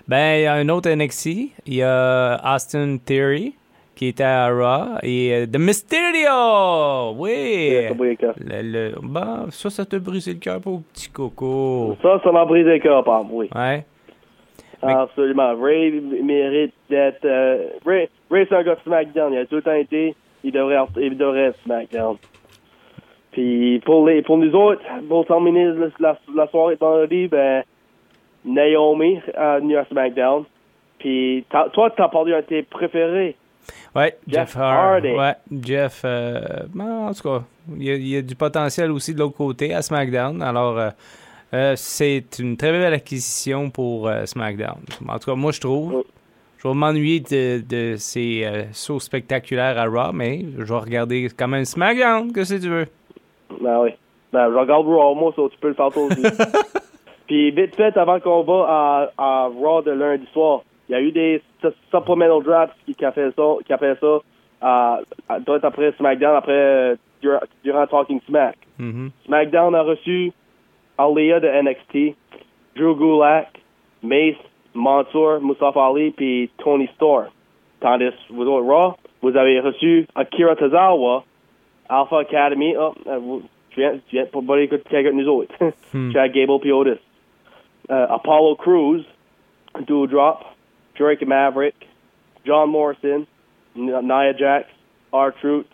Ben, 0.09 0.39
il 0.39 0.43
y 0.43 0.47
a 0.47 0.55
un 0.55 0.69
autre 0.71 0.89
NXT. 0.91 1.27
Il 1.67 1.75
y 1.75 1.83
a 1.83 2.41
Austin 2.55 2.97
Theory 3.05 3.55
qui 3.95 4.07
était 4.09 4.23
à 4.25 4.49
Raw 4.49 4.99
et 5.03 5.35
euh, 5.35 5.47
The 5.47 5.59
Mysterio. 5.59 7.15
Oui. 7.17 7.71
Ça, 7.89 7.95
le. 7.95 8.63
Le, 8.63 8.91
le- 8.93 9.51
ça, 9.51 9.71
ça 9.71 9.85
t'a 9.85 9.99
brisé 9.99 10.33
le 10.35 10.39
cœur, 10.39 10.61
pauvre 10.61 10.83
petit 10.95 11.11
coco. 11.11 11.97
Ça, 12.01 12.21
ça 12.23 12.33
m'a 12.33 12.45
brisé 12.45 12.71
le 12.75 12.79
cœur, 12.79 13.03
par 13.05 13.25
oui. 13.33 13.51
Ouais. 13.55 13.85
Absolument. 14.83 15.55
Ray 15.61 15.91
mérite 16.23 16.73
d'être. 16.89 17.25
euh, 17.25 17.67
Ray, 17.85 18.09
Ray 18.31 18.47
c'est 18.49 18.55
un 18.55 18.63
gars 18.63 18.77
de 18.77 18.81
SmackDown. 18.85 19.33
Il 19.33 19.39
a 19.41 19.47
tout 19.47 19.57
le 19.57 19.63
temps 19.63 19.73
été. 19.75 20.15
Il 20.45 20.53
devrait, 20.53 20.77
il 21.01 21.19
devrait 21.19 21.47
être 21.47 21.59
SmackDown. 21.65 22.17
Puis 23.33 23.81
pour, 23.85 24.07
les, 24.07 24.23
pour 24.23 24.39
nous 24.39 24.55
autres, 24.55 24.81
pour 25.09 25.27
terminer 25.27 25.67
la, 25.67 25.89
la, 25.99 26.19
la 26.35 26.47
soirée 26.49 26.77
de 26.77 26.81
vendredi, 26.81 27.27
ben, 27.27 27.63
Naomi 28.49 29.21
a 29.37 29.59
venu 29.59 29.77
à 29.77 29.85
SmackDown. 29.87 30.45
Puis 30.99 31.45
toi, 31.73 31.91
t'as 31.97 32.09
parlé 32.09 32.35
un 32.35 32.41
de 32.41 32.47
tes 32.47 32.63
préférés? 32.63 33.37
Ouais, 33.95 34.17
Jeff, 34.27 34.49
Jeff 34.53 34.57
Hardy. 34.57 35.09
Ouais, 35.11 35.35
Jeff. 35.63 36.03
euh, 36.05 36.41
ben, 36.75 37.09
en 37.09 37.13
tout 37.13 37.23
cas, 37.23 37.43
il 37.77 37.85
y, 37.85 37.91
a, 37.91 37.95
il 37.95 38.09
y 38.09 38.17
a 38.17 38.23
du 38.23 38.35
potentiel 38.35 38.91
aussi 38.91 39.15
de 39.15 39.19
l'autre 39.21 39.37
côté 39.37 39.75
à 39.75 39.83
SmackDown. 39.83 40.41
Alors, 40.43 40.79
euh, 40.79 40.91
euh, 41.55 41.73
c'est 41.77 42.25
une 42.39 42.57
très 42.57 42.73
belle 42.73 42.93
acquisition 42.95 43.71
pour 43.71 44.09
euh, 44.09 44.25
SmackDown. 44.27 44.79
En 45.09 45.19
tout 45.19 45.31
cas, 45.31 45.35
moi, 45.37 45.53
je 45.53 45.61
trouve. 45.61 46.05
Je 46.59 46.67
vais 46.67 46.75
m'ennuyer 46.75 47.21
de, 47.21 47.63
de 47.67 47.95
ces 47.97 48.43
euh, 48.45 48.65
sauts 48.73 48.99
spectaculaires 49.01 49.79
à 49.79 49.85
Raw, 49.87 50.13
mais 50.13 50.45
je 50.59 50.65
vais 50.65 50.79
regarder 50.81 51.29
quand 51.37 51.49
même 51.49 51.65
SmackDown, 51.65 52.33
que 52.33 52.43
si 52.45 52.59
tu 52.59 52.69
veux. 52.69 52.87
Ben 53.61 53.79
oui. 53.81 53.91
Ben, 54.33 54.51
je 54.51 54.57
regarde 54.57 54.87
Raw, 54.87 55.15
moi, 55.15 55.33
ça, 55.37 55.43
tu 55.51 55.59
peux 55.59 55.69
le 55.69 55.75
faire 55.75 55.91
toi 55.91 56.03
aussi. 56.05 56.23
Puis 57.29 57.51
vite 57.53 57.77
fait, 57.77 57.97
avant 57.97 58.15
le 58.15 58.21
combat 58.21 58.65
à, 58.69 59.11
à 59.19 59.47
Raw 59.49 59.83
de 59.83 59.93
lundi 59.93 60.27
soir, 60.33 60.63
il 60.89 60.93
y 60.93 60.95
a 60.97 61.01
eu 61.01 61.13
des 61.13 61.41
su- 61.61 61.69
supplemental 61.91 62.43
drafts 62.43 62.75
qui, 62.87 62.95
qui 62.95 63.05
a 63.05 63.13
fait 63.13 63.31
ça, 63.37 63.43
qui 63.67 63.73
a 63.73 63.79
fait 63.79 63.99
ça 64.01 64.19
à, 64.61 65.01
après 65.29 65.93
SmackDown, 65.99 66.35
après 66.37 66.53
euh, 66.53 66.97
durant, 67.23 67.41
durant 67.63 67.87
Talking 67.87 68.21
Smack. 68.27 68.57
Mhm. 68.79 69.11
SmackDown 69.27 69.75
a 69.75 69.83
reçu 69.83 70.33
Aliyah 70.97 71.41
de 71.41 71.49
NXT, 71.49 72.17
Drew 72.77 72.95
Gulak, 72.97 73.61
Mace, 74.03 74.37
Mansour, 74.75 75.41
Mustafa 75.43 75.87
Ali, 75.87 76.11
puis 76.13 76.51
Tony 76.59 76.89
Storm. 76.95 77.27
Tandis, 77.81 78.11
vous 78.31 78.43
autres 78.47 78.67
Raw, 78.67 78.95
vous 79.23 79.37
avez 79.37 79.61
reçu 79.61 80.07
Akira 80.15 80.57
Tozawa, 80.57 81.25
Alpha 81.89 82.21
Academy. 82.21 82.75
Oh, 82.79 82.93
euh, 83.07 83.19
vous- 83.19 83.43
tu 83.71 83.81
viens, 83.81 83.93
tu 84.09 84.17
viens 84.17 84.27
pour 84.27 84.45
pas 84.45 84.59
écouter 84.61 84.83
quelqu'un 84.89 85.11
de 85.11 85.23
nous 85.23 85.29
autres. 85.29 85.55
Tu 85.93 86.19
as 86.19 86.29
Gable 86.29 86.59
puis 86.61 86.73
Otis. 86.73 86.99
Euh, 87.91 88.07
Apollo 88.11 88.57
Crews, 88.57 89.03
Doudrop, 89.87 90.45
Drake 90.99 91.27
Maverick, 91.27 91.75
John 92.45 92.71
Morrison, 92.71 93.25
Nia 93.77 94.33
Jax, 94.37 94.67
R-Truth, 95.13 95.67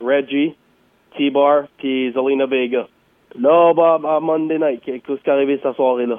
Reggie, 0.00 0.54
T-Bar, 1.16 1.64
puis 1.78 2.12
Zelina 2.12 2.46
Vega. 2.46 2.86
Là, 3.38 3.72
bah, 3.74 3.98
Monday 4.20 4.58
Night, 4.58 4.82
qu'est-ce 4.84 5.02
qui 5.02 5.12
est 5.12 5.32
arrivé 5.32 5.58
cette 5.62 5.74
soirée-là? 5.76 6.18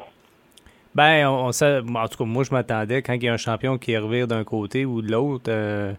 Ben, 0.94 1.28
on, 1.28 1.46
on 1.48 1.52
sait- 1.52 1.80
en 1.80 2.08
tout 2.08 2.18
cas, 2.18 2.24
moi, 2.26 2.44
je 2.44 2.52
m'attendais 2.52 3.02
quand 3.02 3.14
il 3.14 3.24
y 3.24 3.30
a 3.30 3.34
un 3.34 3.38
champion 3.38 3.78
qui 3.78 3.96
revire 3.98 4.28
d'un 4.28 4.44
côté 4.44 4.86
ou 4.86 5.02
de 5.02 5.12
l'autre. 5.12 5.46
euh, 5.50 5.94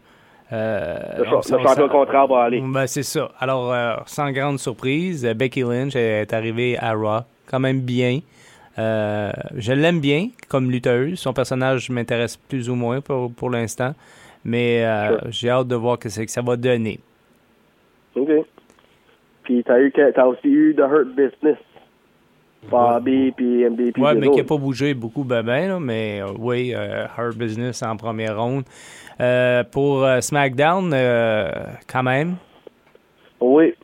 euh, 0.52 0.99
Le, 1.19 1.26
on- 1.28 1.31
le 1.31 1.37
on- 1.37 1.43
champion 1.43 1.69
ça- 1.69 1.88
contraire 1.88 2.26
va 2.26 2.43
aller. 2.45 2.61
Ben, 2.61 2.87
c'est 2.87 3.02
ça. 3.02 3.31
Alors, 3.38 3.73
euh, 3.73 3.95
sans 4.07 4.31
grande 4.33 4.59
surprise, 4.59 5.25
Becky 5.37 5.62
Lynch 5.62 5.95
est 5.97 6.33
arrivée 6.33 6.76
à 6.78 6.93
Raw, 6.95 7.21
quand 7.50 7.61
même 7.61 7.81
bien. 7.81 8.21
Euh, 8.78 9.32
je 9.56 9.73
l'aime 9.73 10.00
bien 10.00 10.28
comme 10.49 10.70
lutteuse. 10.70 11.18
Son 11.18 11.32
personnage 11.32 11.90
m'intéresse 11.90 12.37
plus 12.37 12.70
ou 12.70 12.75
moins 12.75 13.00
pour, 13.00 13.32
pour 13.32 13.50
l'instant. 13.50 13.94
Mais 14.44 14.85
euh, 14.85 15.08
Sure. 15.08 15.26
j'ai 15.30 15.50
hâte 15.50 15.68
de 15.68 15.75
voir 15.75 15.99
que, 15.99 16.08
c'est 16.08 16.25
que 16.25 16.30
ça 16.30 16.42
va 16.42 16.56
donner. 16.56 17.00
OK. 18.14 18.30
Puis 19.42 19.64
t'as 19.64 19.80
eu 19.80 19.92
t'as 19.92 20.26
aussi 20.26 20.49
eu 20.49 20.75
The 20.76 20.80
Hurt 20.80 21.08
Business. 21.08 21.58
Bobby 22.70 23.32
puis 23.32 23.64
MVP. 23.64 24.00
Ouais, 24.00 24.14
les 24.14 24.20
mais 24.20 24.30
qui 24.30 24.38
n'a 24.38 24.44
pas 24.44 24.56
bougé 24.56 24.92
beaucoup, 24.92 25.23
ben, 25.23 25.42
ben, 25.44 25.68
là, 25.68 25.80
mais 25.80 26.20
euh, 26.20 26.32
oui, 26.38 26.73
euh, 26.75 27.06
Hard 27.16 27.37
Business 27.37 27.82
en 27.82 27.97
première 27.97 28.40
ronde. 28.40 28.64
Pour 29.73 30.06
SmackDown, 30.20 30.90
quand 31.90 32.02
même. 32.02 32.37
Oui. 33.40 33.75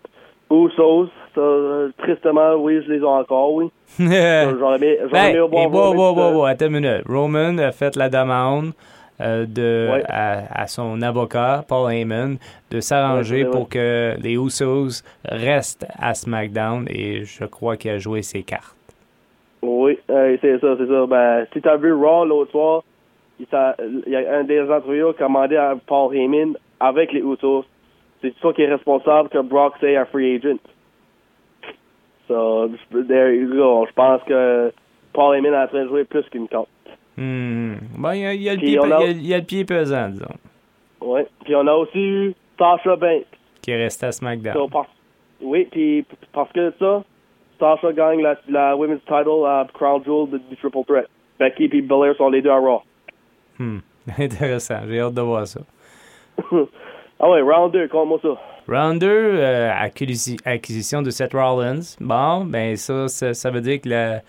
Usos, 0.50 1.08
ça, 1.34 1.40
euh, 1.40 1.90
tristement, 1.98 2.54
oui, 2.54 2.80
je 2.86 2.92
les 2.92 2.98
ai 3.00 3.04
encore, 3.04 3.52
oui. 3.54 3.70
aimé, 3.98 4.56
j'aurais 4.58 4.76
aimé 4.76 4.98
et 5.02 5.66
voir 5.66 5.92
wow, 5.92 5.92
Roman, 5.92 6.30
wow, 6.30 6.36
wow, 6.38 6.44
attends 6.44 6.66
une 6.66 6.72
minute. 6.80 7.02
Roman 7.06 7.58
a 7.58 7.72
fait 7.72 7.96
la 7.96 8.08
demande 8.08 8.72
euh, 9.20 9.46
de, 9.46 9.90
Ouais. 9.92 10.02
à, 10.08 10.62
à 10.62 10.66
son 10.66 11.00
avocat, 11.02 11.64
Paul 11.68 11.92
Heyman, 11.92 12.36
de 12.70 12.80
s'arranger 12.80 13.44
Ouais, 13.44 13.44
c'est 13.44 13.50
pour 13.50 13.68
que 13.68 14.14
les 14.20 14.34
Usos 14.34 15.02
restent 15.24 15.86
à 15.98 16.14
SmackDown 16.14 16.86
et 16.88 17.24
je 17.24 17.44
crois 17.44 17.76
qu'il 17.76 17.92
a 17.92 17.98
joué 17.98 18.22
ses 18.22 18.42
cartes. 18.42 18.74
Oui, 19.62 19.98
euh, 20.10 20.36
c'est 20.40 20.58
ça, 20.60 20.74
c'est 20.78 20.86
ça. 20.88 21.06
Ben, 21.06 21.46
si 21.52 21.60
t'as 21.62 21.76
vu 21.76 21.92
Raw 21.92 22.24
l'autre 22.24 22.50
soir, 22.50 22.82
il, 23.38 23.46
y 24.06 24.16
a 24.16 24.36
un 24.38 24.44
des 24.44 24.60
entrevues 24.62 25.04
qui 25.16 25.22
a 25.22 25.26
demandé 25.26 25.56
à 25.56 25.74
Paul 25.86 26.14
Heyman 26.14 26.56
avec 26.80 27.12
les 27.12 27.20
Usos. 27.20 27.64
C'est 28.20 28.34
toi 28.40 28.52
qui 28.52 28.62
est 28.62 28.72
responsable 28.72 29.28
que 29.28 29.38
Brock 29.38 29.74
say 29.80 29.96
un 29.96 30.04
free 30.06 30.36
agent? 30.36 30.58
So, 32.28 32.70
there 33.08 33.34
you 33.34 33.48
go. 33.54 33.86
Je 33.88 33.92
pense 33.92 34.22
que 34.24 34.72
Paul 35.12 35.36
Heyman 35.36 35.52
est 35.52 35.56
en 35.64 35.66
train 35.68 35.82
de 35.84 35.88
jouer 35.88 36.04
plus 36.04 36.24
qu'une 36.30 36.48
carte. 36.48 36.68
Hmm. 37.16 37.74
Ben, 37.98 38.14
il 38.14 38.20
y 38.22 38.26
a, 38.26 38.32
il 38.34 38.42
y 38.42 38.48
a 38.48 38.54
le 38.54 38.58
pied, 38.60 38.78
a- 38.78 38.82
il 38.84 38.88
y 38.88 38.92
a- 38.94 39.10
il 39.10 39.26
y 39.26 39.34
a 39.34 39.38
le 39.38 39.44
pied 39.44 39.64
pesant, 39.64 40.08
disons, 40.08 40.26
Oui. 41.00 41.20
Puis 41.44 41.54
on 41.54 41.66
a 41.66 41.72
aussi 41.74 41.98
eu 42.00 42.34
Sasha 42.58 42.96
Banks. 42.96 43.26
qui 43.62 43.70
est 43.70 43.82
resté 43.82 44.06
à 44.06 44.12
SmackDown. 44.12 44.54
So, 44.54 44.68
par- 44.68 44.86
oui, 45.40 45.66
puis 45.70 46.04
parce 46.32 46.50
que 46.52 46.72
ça, 46.78 47.04
Sasha 47.60 47.92
gagne 47.92 48.20
la, 48.22 48.36
la 48.48 48.76
Women's 48.76 49.00
Title 49.02 49.44
à 49.46 49.66
Crown 49.74 50.02
Jewel 50.04 50.30
de- 50.30 50.38
du 50.38 50.56
Triple 50.56 50.84
Threat. 50.86 51.06
Becky 51.38 51.64
et 51.72 51.82
Belair 51.82 52.14
sont 52.16 52.30
les 52.30 52.42
deux 52.42 52.50
à 52.50 52.58
Raw. 52.58 52.82
Hmm. 53.58 53.78
Intéressant. 54.18 54.80
J'ai 54.88 55.00
hâte 55.00 55.14
de 55.14 55.20
voir 55.20 55.46
ça. 55.46 55.60
ah 57.20 57.30
ouais, 57.30 57.40
round 57.42 57.72
2, 57.72 57.86
compte-moi 57.88 58.18
ça. 58.22 58.36
Round 58.68 59.00
2, 59.00 59.06
euh, 59.08 59.70
acquisi- 59.72 60.38
acquisition 60.44 61.02
de 61.02 61.10
Seth 61.10 61.32
Rollins. 61.34 61.80
Bon, 62.00 62.44
ben 62.44 62.76
ça, 62.76 63.08
ça, 63.08 63.34
ça 63.34 63.50
veut 63.50 63.60
dire 63.60 63.80
que 63.80 63.88
la, 63.90 64.22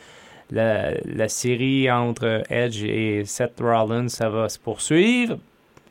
la, 0.52 0.92
la 1.06 1.28
série 1.30 1.90
entre 1.90 2.44
Edge 2.50 2.84
et 2.84 3.24
Seth 3.26 3.60
Rollins, 3.62 4.10
ça 4.10 4.30
va 4.30 4.50
se 4.50 4.60
poursuivre. 4.60 5.38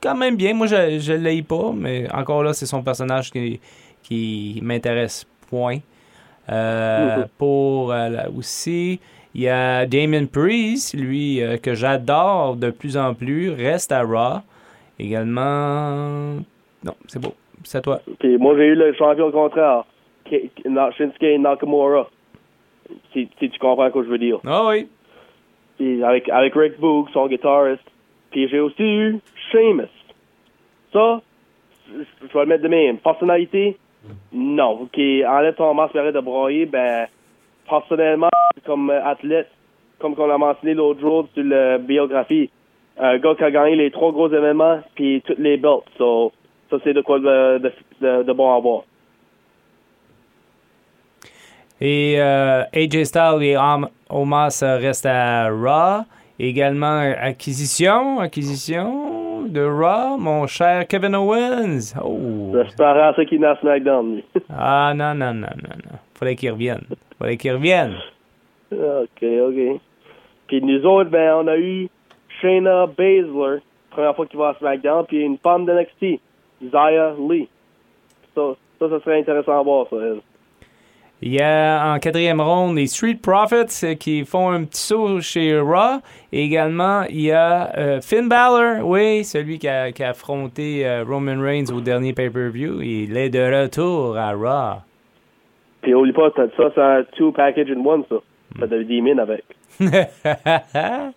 Quand 0.02 0.14
même 0.14 0.36
bien. 0.36 0.52
Moi, 0.52 0.66
je 0.66 1.12
ne 1.12 1.16
l'ai 1.18 1.42
pas, 1.42 1.72
mais 1.74 2.06
encore 2.12 2.42
là, 2.42 2.52
c'est 2.52 2.66
son 2.66 2.82
personnage 2.82 3.30
qui, 3.30 3.60
qui 4.02 4.58
m'intéresse 4.62 5.24
point. 5.48 5.78
Euh, 6.50 7.16
Mhm. 7.20 7.26
Pour 7.38 7.90
euh, 7.92 8.08
la- 8.10 8.30
aussi, 8.30 9.00
il 9.34 9.40
y 9.40 9.48
a 9.48 9.86
Damon 9.86 10.26
Priest, 10.26 10.92
lui, 10.92 11.40
que 11.62 11.72
j'adore 11.74 12.56
de 12.56 12.68
plus 12.70 12.98
en 12.98 13.14
plus, 13.14 13.50
reste 13.50 13.90
à 13.92 14.02
Raw. 14.02 14.40
Également. 14.98 16.34
Non, 16.84 16.94
c'est 17.08 17.18
beau. 17.18 17.34
C'est 17.64 17.78
à 17.78 17.80
toi. 17.80 18.00
Puis 18.20 18.36
moi, 18.38 18.54
j'ai 18.56 18.66
eu 18.66 18.74
le 18.74 18.92
champion 18.94 19.30
contraire, 19.30 19.84
K- 20.30 20.50
Shinsuke 20.96 21.38
Nakamura. 21.40 22.08
Si, 23.12 23.28
si 23.38 23.50
tu 23.50 23.58
comprends 23.58 23.88
ce 23.88 23.92
que 23.94 24.02
je 24.04 24.08
veux 24.08 24.18
dire. 24.18 24.38
Ah 24.46 24.66
oui. 24.68 24.88
Puis 25.78 26.02
avec, 26.04 26.28
avec 26.28 26.54
Rick 26.54 26.78
Boog, 26.78 27.08
son 27.12 27.26
guitariste. 27.26 27.82
Puis 28.30 28.48
j'ai 28.48 28.60
aussi 28.60 28.82
eu 28.82 29.18
Sheamus. 29.50 29.88
Ça, 30.92 31.20
je 31.88 32.32
vais 32.32 32.40
le 32.40 32.46
mettre 32.46 32.62
de 32.62 32.68
même. 32.68 32.98
Personnalité, 32.98 33.76
non. 34.32 34.88
Qui 34.92 35.24
enlève 35.26 35.54
ton 35.54 35.72
masque 35.74 35.94
de 35.94 36.20
broyer, 36.20 36.66
ben, 36.66 37.06
personnellement, 37.68 38.28
comme 38.66 38.90
athlète, 38.90 39.48
comme 39.98 40.14
qu'on 40.14 40.30
a 40.30 40.38
mentionné 40.38 40.74
l'autre 40.74 41.00
jour 41.00 41.26
sur 41.34 41.44
la 41.44 41.78
biographie, 41.78 42.50
un 42.98 43.18
gars 43.18 43.34
qui 43.34 43.44
a 43.44 43.50
gagné 43.50 43.76
les 43.76 43.90
trois 43.90 44.12
gros 44.12 44.28
événements 44.28 44.80
puis 44.94 45.22
toutes 45.26 45.38
les 45.38 45.56
belts. 45.56 45.84
So, 45.98 46.32
ça, 46.70 46.76
c'est 46.84 46.92
de 46.94 47.00
quoi 47.02 47.18
de, 47.18 47.58
de, 47.58 48.22
de, 48.22 48.32
bon 48.32 48.54
à 48.56 48.60
voir. 48.60 48.82
Et 51.80 52.16
euh, 52.18 52.62
AJ 52.72 53.04
Styles 53.04 53.42
et 53.42 53.56
Om- 53.56 53.88
Omos 54.08 54.62
euh, 54.62 54.76
restent 54.78 55.06
à 55.06 55.48
Raw. 55.50 56.04
Également, 56.38 56.98
acquisition, 57.20 58.18
acquisition 58.20 59.42
de 59.46 59.60
Raw, 59.64 60.16
mon 60.18 60.46
cher 60.46 60.86
Kevin 60.88 61.14
Owens. 61.14 61.94
Oh. 62.02 62.52
J'espère 62.54 62.96
à 63.04 63.14
ceux 63.14 63.24
qui 63.24 63.38
naissent 63.38 63.58
SmackDown, 63.60 64.16
lui. 64.16 64.24
Ah 64.50 64.92
non, 64.96 65.14
non, 65.14 65.34
non, 65.34 65.48
non, 65.62 65.76
non. 65.90 65.98
Fallait 66.14 66.34
qu'il 66.34 66.50
revienne. 66.50 66.82
Fallait 67.18 67.36
qu'il 67.36 67.52
revienne. 67.52 67.94
OK, 68.72 69.22
OK. 69.22 69.80
Puis 70.48 70.60
nous 70.62 70.84
autres, 70.84 71.10
ben, 71.10 71.34
on 71.36 71.46
a 71.46 71.56
eu 71.56 71.88
Shayna 72.40 72.86
Baszler, 72.86 73.60
première 73.90 74.16
fois 74.16 74.26
qu'il 74.26 74.38
va 74.38 74.48
à 74.50 74.54
SmackDown, 74.58 75.04
puis 75.06 75.20
une 75.20 75.38
femme 75.38 75.66
de 75.66 75.72
NXT, 75.72 76.20
Zaya 76.70 77.14
Lee. 77.28 77.48
Ça, 78.34 78.42
ça, 78.78 78.88
ça 78.90 79.00
serait 79.00 79.20
intéressant 79.20 79.58
à 79.60 79.62
voir, 79.62 79.86
ça. 79.90 79.96
elle. 80.00 80.20
Il 81.22 81.32
y 81.32 81.40
a 81.40 81.94
en 81.94 81.98
quatrième 82.00 82.40
ronde 82.40 82.76
les 82.76 82.86
Street 82.88 83.14
Profits 83.22 83.84
euh, 83.86 83.94
qui 83.94 84.24
font 84.24 84.50
un 84.50 84.64
petit 84.64 84.82
saut 84.82 85.20
chez 85.20 85.58
Raw. 85.58 86.00
Et 86.32 86.44
également, 86.44 87.04
il 87.08 87.22
y 87.22 87.30
a 87.32 87.72
euh, 87.78 88.00
Finn 88.02 88.28
Balor, 88.28 88.84
oui, 88.86 89.24
celui 89.24 89.58
qui 89.58 89.68
a, 89.68 89.90
qui 89.92 90.02
a 90.02 90.10
affronté 90.10 90.86
euh, 90.86 91.04
Roman 91.08 91.40
Reigns 91.40 91.70
au 91.74 91.80
dernier 91.80 92.12
pay-per-view. 92.12 92.82
Il 92.82 93.16
est 93.16 93.30
de 93.30 93.38
retour 93.62 94.18
à 94.18 94.32
Raw. 94.32 94.80
Puis 95.82 95.94
oublie 95.94 96.12
pas, 96.12 96.30
ça, 96.36 96.42
c'est 96.56 96.80
un 96.82 97.04
two 97.16 97.32
package 97.32 97.70
in 97.70 97.82
one, 97.84 98.02
ça. 98.10 98.16
Ça 98.60 98.66
devait 98.66 98.84
10 98.84 99.02
000 99.02 99.18
avec. 99.18 99.44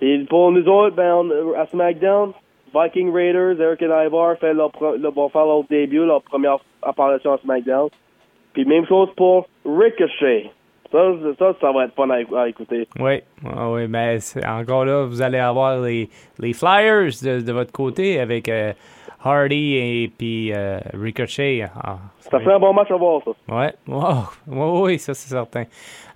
Et 0.00 0.18
pour 0.28 0.52
nous 0.52 0.66
autres, 0.68 0.94
ben, 0.96 1.14
on- 1.14 1.54
à 1.58 1.66
SmackDown, 1.66 2.32
Viking 2.74 3.12
Raiders, 3.12 3.60
Eric 3.60 3.82
et 3.82 4.06
Ivar 4.06 4.36
fait 4.38 4.52
leur, 4.54 4.70
leur- 4.98 5.12
vont 5.12 5.28
faire 5.28 5.46
leur 5.46 5.64
début, 5.64 6.04
leur 6.04 6.22
première 6.22 6.58
apparition 6.82 7.32
à 7.32 7.38
SmackDown. 7.38 7.88
Puis 8.52 8.64
même 8.64 8.86
chose 8.86 9.08
pour 9.16 9.48
Ricochet. 9.64 10.50
Ça, 10.92 11.12
ça, 11.38 11.54
ça 11.60 11.72
va 11.72 11.86
être 11.86 11.94
fun 11.94 12.08
à, 12.10 12.48
écouter. 12.48 12.86
oui, 13.00 13.20
ah 13.44 13.68
oui, 13.70 13.88
mais 13.88 14.18
encore 14.46 14.84
là, 14.84 15.06
vous 15.06 15.22
allez 15.22 15.38
avoir 15.38 15.80
les, 15.80 16.08
Flyers 16.52 17.10
de, 17.22 17.40
de 17.40 17.52
votre 17.52 17.72
côté 17.72 18.20
avec 18.20 18.48
euh, 18.48 18.72
Hardy 19.24 19.76
et 19.76 20.12
puis 20.16 20.52
euh, 20.52 20.78
Ricochet. 20.92 21.66
Ah, 21.82 21.96
Ça 22.20 22.38
fait 22.40 22.52
un 22.52 22.58
bon 22.58 22.72
match 22.74 22.90
à 22.90 22.96
voir, 22.96 23.22
ça. 23.24 23.30
Ouais, 23.54 23.72
wow. 23.88 24.82
Oui, 24.82 24.98
ça 24.98 25.14
c'est 25.14 25.28
certain. 25.30 25.64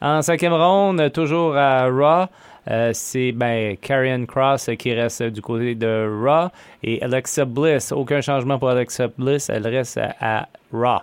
En 0.00 0.20
cinquième 0.22 0.52
ronde, 0.52 1.10
toujours 1.12 1.56
à 1.56 1.86
Raw, 1.86 2.26
euh, 2.70 2.90
c'est 2.92 3.32
ben, 3.32 3.76
Karrion 3.78 4.26
Cross 4.26 4.68
euh, 4.68 4.74
qui 4.74 4.92
reste 4.92 5.22
du 5.22 5.40
côté 5.40 5.74
de 5.74 6.06
Raw 6.22 6.48
et 6.82 7.02
Alexa 7.02 7.44
Bliss. 7.44 7.92
Aucun 7.92 8.20
changement 8.20 8.58
pour 8.58 8.68
Alexa 8.68 9.08
Bliss, 9.16 9.48
elle 9.48 9.66
reste 9.66 9.98
à, 9.98 10.40
à 10.40 10.48
Raw. 10.72 11.00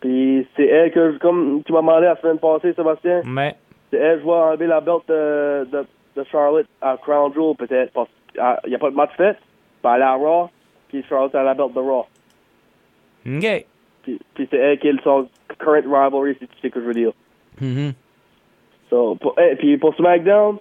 Puis 0.00 0.46
c'est 0.56 0.66
elle 0.66 0.92
que, 0.92 1.12
je- 1.12 1.18
comme 1.18 1.62
tu 1.64 1.72
m'as 1.72 1.80
demandé 1.80 2.06
la 2.06 2.16
semaine 2.20 2.38
passée, 2.38 2.72
Sébastien, 2.74 3.22
Mais, 3.24 3.56
c'est 3.90 3.96
elle, 3.96 4.20
je 4.20 4.24
vais 4.24 4.30
enlever 4.30 4.66
la 4.66 4.80
belt 4.80 5.02
de, 5.08 5.66
de, 5.72 5.86
de 6.16 6.24
Charlotte 6.30 6.66
à 6.80 6.96
Crown 7.02 7.32
Jewel, 7.34 7.56
peut-être, 7.56 7.92
parce 7.92 8.08
qu'il 8.32 8.70
n'y 8.70 8.74
a 8.76 8.78
pas 8.78 8.90
de 8.90 8.94
match 8.96 9.10
fait. 9.16 9.32
Puis 9.82 9.92
elle 9.92 10.00
est 10.02 10.04
à 10.04 10.14
Raw, 10.14 10.50
puis 10.88 11.04
Charlotte 11.08 11.34
a 11.34 11.42
la 11.42 11.54
belt 11.54 11.72
de 11.74 11.80
Raw. 11.80 12.06
OK. 13.26 13.66
Puis, 14.02 14.20
puis 14.34 14.48
c'est 14.50 14.56
elle 14.56 14.78
qui 14.78 14.88
est 14.88 15.02
son 15.02 15.28
current 15.58 15.82
rivalry, 15.84 16.34
si 16.34 16.46
tu 16.46 16.54
sais 16.60 16.68
ce 16.68 16.74
que 16.74 16.80
je 16.80 16.86
veux 16.86 16.94
dire. 16.94 17.12
Mhm. 17.60 17.92
So, 18.90 19.16
pour, 19.16 19.34
eh, 19.38 19.56
puis 19.56 19.76
pour 19.76 19.94
SmackDown, 19.96 20.58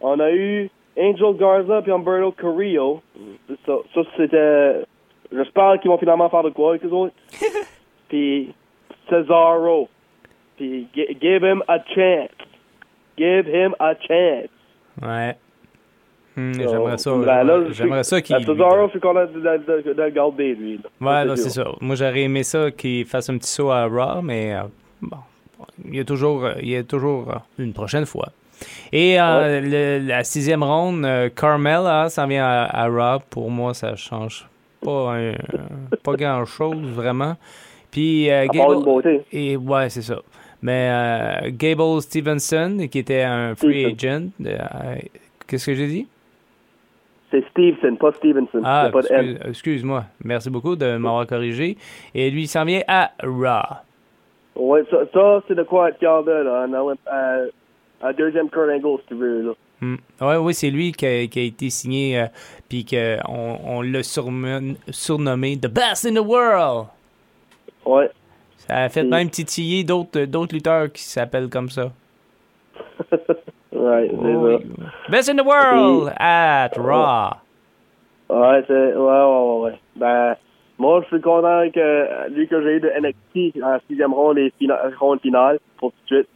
on 0.00 0.18
a 0.20 0.30
eu 0.32 0.70
Angel 0.98 1.36
Garza 1.36 1.82
puis 1.82 1.92
Humberto 1.92 2.32
Carrillo. 2.32 3.02
Ça, 3.66 3.74
ça 3.94 4.00
c'était... 4.16 4.84
J'espère 5.32 5.80
qu'ils 5.80 5.90
vont 5.90 5.98
finalement 5.98 6.28
faire 6.28 6.42
de 6.42 6.50
quoi 6.50 6.70
avec 6.70 6.82
les 6.82 6.90
autres. 6.90 7.14
puis 8.08 8.54
Cesaro. 9.08 9.88
Puis 10.56 10.88
give 10.94 11.42
him 11.42 11.62
a 11.68 11.78
chance. 11.94 12.30
Give 13.16 13.46
him 13.46 13.74
a 13.78 13.94
chance. 13.94 14.50
Ouais. 15.02 15.36
Hmm, 16.36 16.52
j'aimerais 16.54 16.98
ça. 16.98 17.12
ben 17.12 17.44
là, 17.44 17.60
j'aimerais- 17.70 18.02
ça 18.04 18.20
qu'il. 18.20 18.36
Cesaro, 18.44 18.86
je 18.86 18.90
suis 18.90 19.00
content 19.00 19.24
de, 19.24 19.38
de, 19.40 19.82
de, 19.82 19.92
de 19.94 20.02
le 20.02 20.10
garder, 20.10 20.54
lui. 20.54 20.78
là. 20.78 20.82
Ouais, 21.00 21.24
là, 21.24 21.36
sûr. 21.36 21.44
c'est 21.44 21.50
ça. 21.50 21.64
Moi, 21.80 21.94
j'aurais 21.96 22.22
aimé 22.22 22.42
ça 22.42 22.70
qu'il 22.72 23.04
fasse 23.04 23.30
un 23.30 23.38
petit 23.38 23.50
saut 23.50 23.70
à 23.70 23.86
Raw, 23.86 24.20
mais 24.22 24.54
euh, 24.54 24.62
bon, 25.00 25.18
il 25.86 25.94
y 25.96 26.00
a 26.00 26.04
toujours, 26.04 26.44
euh, 26.44 26.54
il 26.60 26.70
y 26.70 26.76
a 26.76 26.82
toujours 26.82 27.30
euh, 27.30 27.36
une 27.62 27.72
prochaine 27.72 28.04
fois. 28.06 28.28
Et 28.92 29.20
euh, 29.20 29.60
le- 30.00 30.06
la 30.08 30.24
sixième 30.24 30.62
ronde, 30.64 31.04
euh, 31.04 31.28
Carmella 31.28 32.08
s'en 32.08 32.26
vient 32.26 32.44
à, 32.44 32.82
à 32.84 32.88
Raw. 32.88 33.20
Pour 33.30 33.50
moi, 33.50 33.72
ça 33.74 33.94
change 33.94 34.46
pas, 34.82 35.14
un- 35.16 35.34
pas 36.02 36.14
grand-chose, 36.14 36.82
vraiment. 36.88 37.36
Puis, 37.90 38.28
euh, 38.28 38.42
À 38.42 38.46
part 38.46 38.54
Gable- 38.54 38.74
une 38.78 38.82
beauté. 38.84 39.20
et 39.32 39.56
ouais, 39.56 39.88
c'est 39.88 40.02
ça. 40.02 40.20
Mais 40.62 40.88
euh, 40.90 41.50
Gable 41.52 42.00
Stevenson, 42.02 42.88
qui 42.90 42.98
était 42.98 43.22
un 43.22 43.54
free 43.54 43.94
Stevenson. 43.94 44.30
agent, 44.44 44.98
qu'est-ce 45.46 45.66
que 45.66 45.74
j'ai 45.74 45.86
dit? 45.86 46.06
C'est 47.34 47.44
Stevenson, 47.50 47.96
pas 47.96 48.12
Stevenson. 48.12 48.60
Ah, 48.62 48.90
excuse- 48.94 49.38
excuse-moi. 49.44 50.04
Merci 50.22 50.50
beaucoup 50.50 50.76
de 50.76 50.96
m'avoir 50.96 51.26
corrigé. 51.26 51.76
Et 52.14 52.30
lui, 52.30 52.42
il 52.42 52.46
s'en 52.46 52.64
vient 52.64 52.82
à 52.86 53.10
Raw. 53.24 53.78
Ouais, 54.54 54.84
ça, 54.88 54.98
ça 55.12 55.42
c'est 55.48 55.56
de 55.56 55.64
quoi 55.64 55.88
être 55.88 56.00
de, 56.00 56.30
là. 56.30 56.66
Un, 58.02 58.12
deuxième 58.12 58.48
Kurt 58.50 58.70
Angle, 58.70 59.00
si 59.00 59.06
tu 59.08 59.14
veux, 59.14 59.42
là. 59.48 59.52
Hmm. 59.80 59.96
Ouais, 60.20 60.36
oui, 60.36 60.54
c'est 60.54 60.70
lui 60.70 60.92
qui 60.92 61.04
a, 61.06 61.26
qui 61.26 61.40
a 61.40 61.42
été 61.42 61.70
signé, 61.70 62.20
euh, 62.20 62.26
puis 62.68 62.84
qu'on 62.84 63.58
on 63.66 63.82
l'a 63.82 64.02
surnom- 64.02 64.76
surnommé 64.90 65.58
The 65.58 65.66
Best 65.66 66.06
in 66.06 66.14
the 66.14 66.24
World. 66.24 66.86
Ouais. 67.84 68.08
Ça 68.68 68.76
a 68.76 68.88
fait 68.88 69.02
même 69.02 69.28
titiller 69.28 69.82
d'autres 69.82 70.24
d'autres 70.26 70.54
lutteurs 70.54 70.92
qui 70.92 71.02
s'appellent 71.02 71.50
comme 71.50 71.68
ça. 71.70 71.90
Ouais, 73.84 74.08
c'est 74.10 74.16
Oui. 74.16 74.56
Best 75.10 75.28
in 75.30 75.36
the 75.36 75.44
World 75.46 76.12
at 76.18 76.70
Raw. 76.76 77.04
ça. 77.04 77.36
Ouais, 78.30 78.64
c'est, 78.66 78.94
ouais, 78.96 78.96
ouais, 78.96 79.60
ouais. 79.64 79.78
Ben, 79.96 80.36
moi, 80.78 81.00
je 81.02 81.06
suis 81.08 81.20
content 81.20 81.68
que 81.72 82.28
lui 82.30 82.48
que 82.48 82.62
j'ai 82.62 82.76
eu 82.76 82.80
de 82.80 82.90
NXT 83.00 83.62
en 83.62 83.78
sixième 83.88 84.12
ronde 84.14 84.38
et 84.38 84.52
fina- 84.58 84.80
ronde 84.98 85.20
finale, 85.20 85.58
pour 85.78 85.90
tout 85.92 85.96
de 86.10 86.16
suite. 86.16 86.28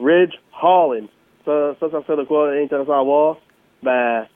Ridge 0.00 0.34
Holland. 0.62 1.06
Ça, 1.44 1.74
ça, 1.80 1.90
ça 1.90 2.02
serait 2.06 2.18
de 2.18 2.24
quoi 2.24 2.50
intéressant 2.52 3.00
à 3.00 3.02
voir. 3.04 3.36
Ben, 3.82 4.26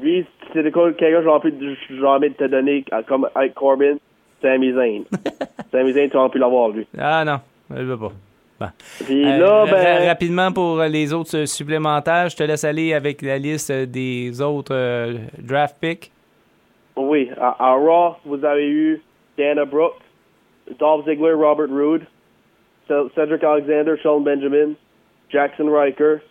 lui, 0.00 0.24
c'est 0.52 0.62
de 0.62 0.70
quoi 0.70 0.92
quelqu'un 0.92 1.18
que 1.18 1.22
j'ai 1.24 1.28
envie, 1.28 2.06
envie 2.06 2.30
de 2.30 2.34
te 2.34 2.44
donner, 2.44 2.84
comme 3.08 3.28
avec 3.34 3.54
Corbin, 3.54 3.96
Sami 4.40 4.72
Zayn. 4.72 5.02
Sami 5.72 5.92
Zayn, 5.92 6.08
tu 6.08 6.16
as 6.16 6.28
pu 6.28 6.38
l'avoir, 6.38 6.68
lui. 6.70 6.86
Ah 6.98 7.24
non, 7.24 7.40
je 7.76 7.82
veux 7.82 7.98
pas. 7.98 8.12
Euh, 8.60 9.38
là, 9.38 9.66
ben... 9.66 10.06
rapidement 10.06 10.52
pour 10.52 10.80
euh, 10.80 10.88
les 10.88 11.12
autres 11.12 11.36
euh, 11.36 11.46
supplémentaires, 11.46 12.28
je 12.28 12.36
te 12.36 12.42
laisse 12.42 12.64
aller 12.64 12.94
avec 12.94 13.22
la 13.22 13.38
liste 13.38 13.70
des 13.70 14.40
autres 14.40 14.74
euh, 14.74 15.18
draft 15.38 15.76
picks. 15.80 16.10
Oui, 16.96 17.30
à, 17.38 17.56
à 17.58 17.72
Raw, 17.74 18.16
vous 18.24 18.42
avez 18.44 18.66
eu 18.66 19.02
Dana 19.36 19.64
Brooke, 19.64 20.00
Dolph 20.78 21.04
Ziggler, 21.04 21.32
Robert 21.32 21.68
Roode, 21.68 22.06
Cedric 22.88 23.44
Alexander, 23.44 23.96
Sean 24.02 24.20
Benjamin, 24.20 24.72
Jackson 25.30 25.68
Riker, 25.68 26.22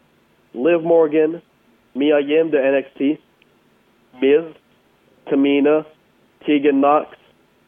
Liv 0.55 0.81
Morgan, 0.81 1.41
Mia 1.93 2.19
Yim 2.21 2.49
de 2.49 2.57
NXT, 2.57 3.19
Miz, 4.21 4.43
Tamina, 5.29 5.85
Tegan 6.45 6.79
Knox, 6.79 7.07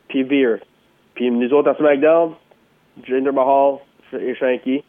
puis 0.09 0.23
Veer. 0.23 0.59
Puis 1.13 1.29
nous 1.29 1.53
autres 1.53 1.69
à 1.69 1.75
SmackDown, 1.75 2.33
Jinder 3.03 3.31
Mahal 3.31 3.79
et 4.13 4.35
Shanky, 4.35 4.83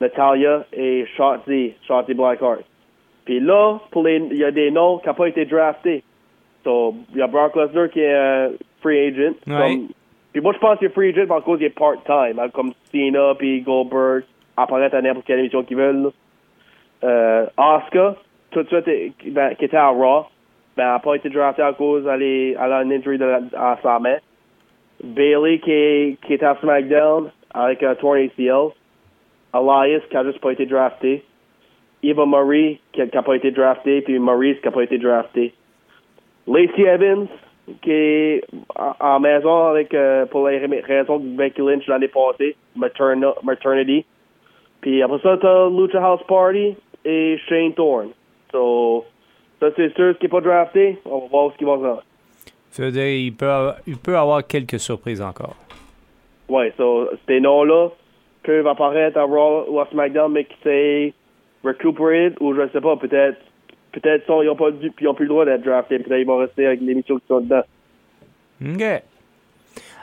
Natalia 0.00 0.64
et 0.72 1.06
Shotzi, 1.16 1.74
Shotzi 1.86 2.14
Blackheart. 2.14 2.60
Puis 3.24 3.38
là, 3.40 3.78
pour 3.90 4.02
les, 4.04 4.16
il 4.30 4.36
y 4.36 4.44
a 4.44 4.50
des 4.50 4.70
noms 4.70 4.98
qui 4.98 5.08
n'ont 5.08 5.14
pas 5.14 5.28
été 5.28 5.44
draftés. 5.44 6.02
So, 6.64 6.94
il 7.12 7.18
y 7.18 7.22
a 7.22 7.26
Brock 7.26 7.54
Lesnar 7.56 7.88
qui 7.90 8.00
est 8.00 8.14
euh, 8.14 8.50
free 8.80 8.98
agent. 9.08 9.34
Ouais. 9.46 9.56
Comme- 9.76 9.88
puis 10.32 10.40
moi, 10.40 10.52
je 10.54 10.58
pense 10.58 10.78
qu'il 10.78 10.86
est 10.88 10.90
free 10.92 11.10
agent 11.10 11.26
parce 11.28 11.44
qu'il 11.44 11.62
est 11.62 11.70
part-time. 11.70 12.38
hein, 12.38 12.48
comme 12.52 12.72
Cena 12.92 13.34
puis 13.36 13.60
Goldberg 13.60 14.22
apparaître 14.56 14.96
à 14.96 15.02
n'importe 15.02 15.26
quelle 15.26 15.40
émission 15.40 15.62
qu'ils 15.62 15.76
veulent. 15.76 16.10
Euh, 17.04 17.46
Asuka, 17.56 18.16
tout 18.50 18.62
de 18.62 18.68
suite, 18.68 19.14
ben, 19.32 19.54
qui 19.56 19.64
était 19.64 19.76
à 19.76 19.88
Raw, 19.88 20.26
ben, 20.76 20.84
n'a 20.92 20.98
pas 20.98 21.14
été 21.16 21.28
drafté 21.30 21.62
à 21.62 21.72
cause 21.72 22.06
elle, 22.06 22.22
est, 22.22 22.50
elle 22.52 22.72
a 22.72 22.82
une 22.82 22.92
injury 22.92 23.18
de 23.18 23.24
la- 23.24 23.40
à 23.72 23.78
sa 23.82 23.98
main. 23.98 24.16
Bailey 25.02 25.58
qui, 25.58 25.70
est, 25.72 26.16
qui 26.24 26.34
était 26.34 26.46
à 26.46 26.56
SmackDown 26.60 27.30
avec 27.54 27.82
un 27.82 27.94
torn 27.94 28.18
ACL. 28.18 28.70
Elias 29.54 30.00
qui 30.10 30.16
a 30.16 30.24
juste 30.24 30.40
pas 30.40 30.52
été 30.52 30.66
drafté. 30.66 31.22
Eva 32.02 32.26
Marie 32.26 32.80
qui 32.92 33.00
n'a 33.00 33.22
pas 33.22 33.36
été 33.36 33.50
drafté, 33.50 34.00
puis 34.02 34.18
Maurice 34.18 34.58
qui 34.60 34.66
n'a 34.66 34.72
pas 34.72 34.82
été 34.82 34.98
drafté. 34.98 35.52
Lacey 36.48 36.82
Evans, 36.82 37.28
qui 37.82 37.90
est 37.92 38.44
en, 38.98 39.20
maison 39.20 39.66
avec, 39.68 39.94
euh, 39.94 40.26
pour 40.26 40.48
les 40.48 40.58
raisons 40.80 41.18
de 41.18 41.28
Becky 41.36 41.60
Lynch 41.60 41.86
l'année 41.86 42.08
passée, 42.08 42.56
materna- 42.76 43.34
maternity. 43.44 44.04
Puis 44.80 45.00
après 45.00 45.20
ça, 45.22 45.38
t'as 45.40 45.68
Lucha 45.70 46.04
House 46.04 46.22
Party 46.26 46.74
et 47.04 47.38
Shane 47.48 47.72
Thorne. 47.74 48.08
So, 48.50 49.04
ça 49.60 49.68
c'est 49.76 49.94
sûr, 49.94 50.14
ce 50.14 50.18
qui 50.18 50.24
n'est 50.24 50.28
pas 50.30 50.40
drafté, 50.40 50.98
on 51.04 51.20
va 51.20 51.26
voir 51.28 51.52
ce 51.52 51.58
qui 51.58 51.64
va 51.64 51.76
se. 51.76 52.02
Ça 52.70 52.82
veut 52.84 52.90
peut, 53.36 53.48
avoir- 53.48 53.76
il 53.86 53.96
peut 53.98 54.16
avoir 54.16 54.44
quelques 54.44 54.80
surprises 54.80 55.22
encore. 55.22 55.54
Ouais, 56.52 56.72
so, 56.76 57.08
ces 57.26 57.40
noms-là 57.40 57.88
peuvent 58.42 58.66
apparaître 58.66 59.16
à 59.16 59.22
Raw 59.24 59.64
ou 59.68 59.80
à 59.80 59.86
SmackDown, 59.90 60.30
mais 60.32 60.44
qui 60.44 60.56
s'est 60.62 61.14
recuperated, 61.64 62.34
ou 62.40 62.54
je 62.54 62.68
sais 62.72 62.80
pas, 62.80 62.96
peut-être, 62.96 63.38
peut-être 63.92 64.24
ils 64.42 64.46
n'ont 64.46 64.56
pas 64.56 64.70
dû, 64.70 64.90
puis 64.90 65.04
ils 65.04 65.08
n'ont 65.08 65.14
plus 65.14 65.24
le 65.24 65.30
droit 65.30 65.44
d'être 65.46 65.62
draftés, 65.62 65.98
peut-être 65.98 66.20
ils 66.20 66.26
vont 66.26 66.36
rester 66.36 66.66
avec 66.66 66.80
l'émission 66.82 67.16
qui 67.18 67.26
sont 67.26 67.40
dedans. 67.40 67.62
OK. 68.62 68.82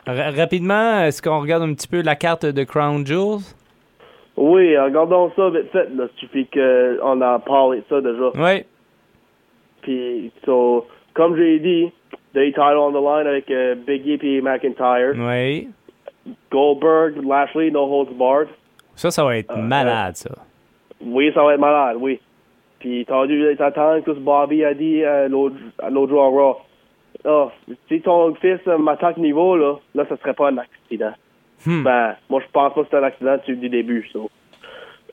Ra- 0.07 0.31
rapidement, 0.31 1.01
est-ce 1.03 1.21
qu'on 1.21 1.39
regarde 1.39 1.61
un 1.63 1.73
petit 1.73 1.87
peu 1.87 2.01
la 2.01 2.15
carte 2.15 2.45
de 2.45 2.63
Crown 2.63 3.05
Jewels? 3.05 3.43
Oui, 4.37 4.75
regardons 4.77 5.31
ça 5.35 5.49
vite 5.49 5.69
fait, 5.71 5.89
là, 5.95 6.07
suffit 6.15 6.47
qu'on 6.47 7.21
a 7.21 7.39
parlé 7.39 7.79
de 7.79 7.83
ça 7.89 8.01
déjà. 8.01 8.31
Oui. 8.35 8.63
Puis, 9.81 10.31
so, 10.45 10.87
comme 11.13 11.35
j'ai 11.37 11.59
dit, 11.59 11.91
des 12.33 12.47
titles 12.53 12.77
on 12.77 12.91
the 12.91 12.95
line 13.03 13.27
avec 13.27 13.51
euh, 13.51 13.75
Biggie 13.75 14.17
et 14.21 14.41
McIntyre. 14.41 15.13
Oui. 15.15 15.67
Goldberg, 16.51 17.23
Lashley, 17.25 17.71
no 17.71 17.83
holds 17.85 18.13
barred. 18.13 18.49
Ça, 18.95 19.11
ça 19.11 19.23
va 19.23 19.37
être 19.37 19.51
Euh, 19.51 19.61
malade, 19.61 20.15
ça. 20.15 20.31
Oui, 21.01 21.31
ça 21.33 21.43
va 21.43 21.53
être 21.53 21.59
malade, 21.59 21.97
oui. 21.99 22.19
Puis 22.79 23.05
t'as 23.07 23.25
dû 23.27 23.55
t'attendre 23.57 24.03
que 24.03 24.13
ce 24.13 24.19
Bobby 24.19 24.63
a 24.63 24.73
dit 24.73 25.03
euh, 25.03 25.27
l'autre 25.27 25.57
jour 26.09 26.23
à 26.23 26.27
Raw. 26.27 26.57
Oh, 27.25 27.51
si 27.87 28.01
ton 28.01 28.33
fils 28.35 28.59
euh, 28.67 28.77
m'attaque 28.77 29.17
niveau, 29.17 29.57
là, 29.57 29.75
là, 29.95 30.05
ça 30.07 30.15
serait 30.17 30.33
pas 30.33 30.49
un 30.49 30.57
accident. 30.57 31.13
Hmm. 31.65 31.83
Ben, 31.83 32.15
moi, 32.29 32.41
je 32.45 32.51
pense 32.51 32.73
pas 32.73 32.81
que 32.83 32.87
c'est 32.89 32.97
un 32.97 33.03
accident 33.03 33.37
du 33.45 33.69
début, 33.69 34.09
ça. 34.13 34.19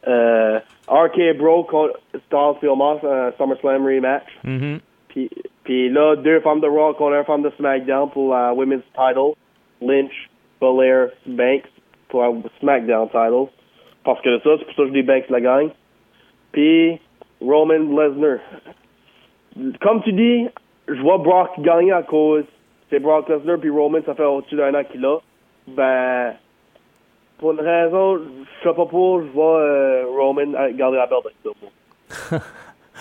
Euh, 0.09 0.61
RK 0.89 1.37
Bro 1.37 1.65
contre 1.65 1.99
Styles 2.27 2.69
un 2.71 3.33
SummerSlam 3.37 3.85
rematch. 3.85 4.27
Mhm. 4.45 4.79
Puis, 5.09 5.31
puis 5.65 5.89
là, 5.89 6.15
deux 6.15 6.41
femmes 6.41 6.61
de 6.61 6.69
Raw 6.69 6.95
contre 6.95 7.17
une 7.17 7.25
femme 7.25 7.43
de 7.43 7.51
SmackDown 7.57 8.11
pour 8.11 8.33
la 8.33 8.53
Women's 8.53 8.85
title. 8.95 9.33
Lynch, 9.81 10.31
Belair, 10.61 11.11
Banks 11.27 11.69
pour 12.09 12.23
la 12.23 12.33
SmackDown 12.61 13.09
title. 13.09 13.47
Parce 14.05 14.21
que 14.23 14.39
ça, 14.41 14.51
c'est 14.59 14.65
pour 14.65 14.75
ça 14.75 14.83
que 14.83 14.89
je 14.89 14.93
dis 14.93 15.03
Banks 15.03 15.29
la 15.31 15.41
gagne. 15.41 15.71
Puis 16.53 17.01
Roman 17.41 17.79
Lesnar. 17.79 18.39
Comme 19.81 20.03
tu 20.03 20.13
dis, 20.13 20.49
je 20.89 21.01
vois 21.01 21.19
Brock 21.19 21.61
gagner 21.61 21.93
à 21.93 22.03
cause 22.03 22.45
c'est 22.91 23.01
Brock 23.01 23.29
Lesnar 23.29 23.59
puis 23.59 23.71
Roman, 23.71 23.99
ça 24.05 24.15
fait 24.15 24.25
au-dessus 24.25 24.57
d'un 24.57 24.75
an 24.75 24.85
qu'il 24.85 25.05
a. 25.05 25.19
Ben, 25.69 26.35
pour 27.39 27.53
une 27.53 27.61
raison, 27.61 28.19
je 28.19 28.69
sais 28.69 28.75
pas 28.75 28.87
pour, 28.87 29.23
je 29.23 29.27
vois 29.29 29.61
euh, 29.61 30.05
Roman 30.07 30.53
garder 30.75 30.97
la 30.97 31.07
belle. 31.07 31.21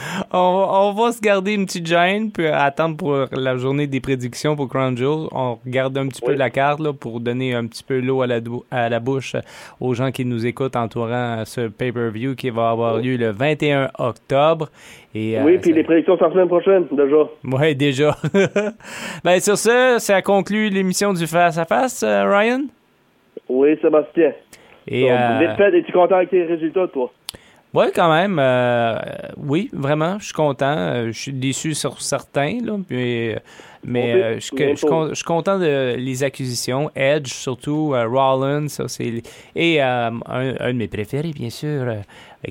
on, 0.34 0.38
on 0.69 0.93
va 0.93 1.12
se 1.12 1.21
garder 1.21 1.53
une 1.53 1.65
petite 1.65 1.86
gêne, 1.88 2.31
puis 2.31 2.47
attendre 2.47 2.97
pour 2.97 3.25
la 3.31 3.58
journée 3.58 3.88
des 3.88 3.99
prédictions 3.99 4.55
pour 4.55 4.67
Crown 4.69 4.97
Jewel. 4.97 5.27
On 5.31 5.58
regarde 5.65 5.97
un 5.97 6.08
petit 6.08 6.21
peu 6.21 6.31
Oui. 6.31 6.38
la 6.38 6.49
carte 6.49 6.79
là, 6.79 6.93
pour 6.93 7.19
donner 7.19 7.53
un 7.53 7.65
petit 7.67 7.84
peu 7.84 7.99
l'eau 7.99 8.21
à 8.21 8.27
la, 8.27 8.39
dou- 8.41 8.63
à 8.71 8.89
la 8.89 8.99
bouche 8.99 9.36
aux 9.79 9.93
gens 9.93 10.12
qui 10.12 10.25
nous 10.25 10.45
écoutent 10.45 10.75
entourant 10.75 11.43
ce 11.45 11.67
pay-per-view 11.67 12.36
qui 12.36 12.49
va 12.49 12.69
avoir 12.71 12.97
lieu 12.97 13.15
le 13.17 13.31
21 13.31 13.89
octobre. 13.99 14.69
Et, 15.13 15.38
Oui, 15.41 15.55
euh, 15.55 15.60
puis 15.62 15.71
ça- 15.71 15.77
les 15.77 15.84
prédictions 15.84 16.17
sont 16.17 16.25
la 16.25 16.31
semaine 16.31 16.47
prochaine, 16.47 16.86
déjà. 16.91 17.58
Ouais, 17.58 17.73
déjà. 17.75 18.15
ben, 19.23 19.39
sur 19.39 19.58
ce, 19.58 19.95
ça 19.99 20.21
conclut 20.21 20.69
l'émission 20.69 21.13
du 21.13 21.25
Face 21.27 21.58
à 21.58 21.65
Face, 21.65 22.03
euh, 22.03 22.25
Ryan. 22.29 22.62
Oui, 23.47 23.77
Sébastien. 23.81 24.34
Et, 24.88 25.01
Donc, 25.03 25.12
euh, 25.12 25.39
Vite 25.39 25.58
fait, 25.58 25.77
es-tu 25.79 25.91
content 25.91 26.15
avec 26.15 26.29
tes 26.29 26.43
résultats, 26.43 26.88
toi? 26.88 27.12
Ouais, 27.76 27.92
quand 27.94 28.12
même. 28.12 28.38
euh, 28.40 28.96
oui, 29.38 29.70
vraiment, 29.74 30.18
je 30.20 30.26
suis 30.26 30.34
content. 30.34 30.76
Euh, 30.78 31.06
Je 31.08 31.20
suis 31.20 31.34
déçu 31.34 31.74
sur 31.74 32.02
certains, 32.02 32.58
là, 32.64 32.78
puis, 32.88 33.36
mais 33.84 34.14
euh, 34.14 34.34
fait 34.34 34.36
je 34.36 34.40
suis- 34.40 34.58
je 34.76 35.14
je 35.14 35.24
content 35.24 35.60
de 35.60 35.96
les 35.98 36.24
acquisitions. 36.24 36.90
Edge, 36.96 37.28
surtout, 37.28 37.94
euh, 37.94 38.08
Rollins, 38.08 38.68
ça, 38.68 38.88
c'est... 38.88 39.22
Et 39.56 39.82
un, 39.82 40.20
un 40.28 40.74
de 40.74 40.78
mes 40.78 40.88
préférés, 40.88 41.32
bien 41.34 41.50
sûr, 41.50 41.86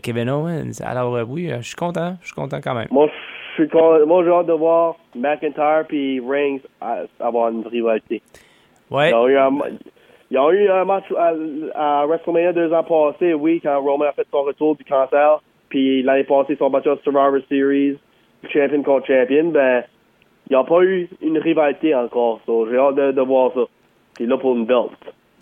Kevin 0.03 0.29
Owens. 0.31 0.81
Alors, 0.85 1.19
oui, 1.29 1.51
je 1.59 1.63
suis 1.63 1.77
content. 1.77 2.17
Je 2.21 2.27
suis 2.27 2.35
content 2.35 2.61
quand 2.63 2.75
même. 2.75 2.89
Moi, 2.91 3.09
je 3.57 3.63
suis 3.63 3.69
con- 3.71 4.05
moi, 4.07 4.25
j'ai 4.25 4.31
hâte 4.31 4.47
de 4.47 4.53
voir 4.53 4.97
McIntyre 5.15 5.85
puis 5.89 6.21
Reigns 6.21 6.59
avoir 7.21 7.51
une 7.51 7.67
rivalité. 7.67 8.21
Ouais. 8.91 9.13
Un, 9.13 9.51
ils 10.31 10.39
ont 10.39 10.51
eu 10.51 10.69
un 10.69 10.85
match 10.85 11.05
à, 11.17 11.33
à 11.75 12.07
WrestleMania 12.07 12.53
deux 12.53 12.73
ans 12.73 12.83
passés, 12.85 13.35
oui, 13.35 13.61
quand 13.63 13.81
Roman 13.81 14.07
a 14.07 14.13
fait 14.13 14.27
son 14.31 14.43
retour 14.43 14.77
du 14.77 14.85
cancer. 14.85 15.41
Puis 15.69 16.03
l'année 16.03 16.25
passée, 16.25 16.55
ils 16.55 16.59
sont 16.59 16.71
battus 16.71 16.93
à 16.93 16.97
Survivor 17.03 17.39
Series, 17.49 17.99
champion 18.53 18.83
contre 18.83 19.07
champion. 19.07 19.51
Ben, 19.51 19.83
ils 20.51 20.53
n'ont 20.55 20.65
pas 20.65 20.83
eu 20.83 21.09
une 21.23 21.39
rivalité 21.39 21.95
encore. 21.95 22.41
So, 22.47 22.67
j'ai 22.71 22.77
hâte 22.79 22.95
de, 22.97 23.13
de 23.13 23.21
voir 23.23 23.51
ça. 23.55 23.63
C'est 24.19 24.27
là 24.27 24.37
pour 24.39 24.55
une 24.57 24.67
belt. 24.67 24.91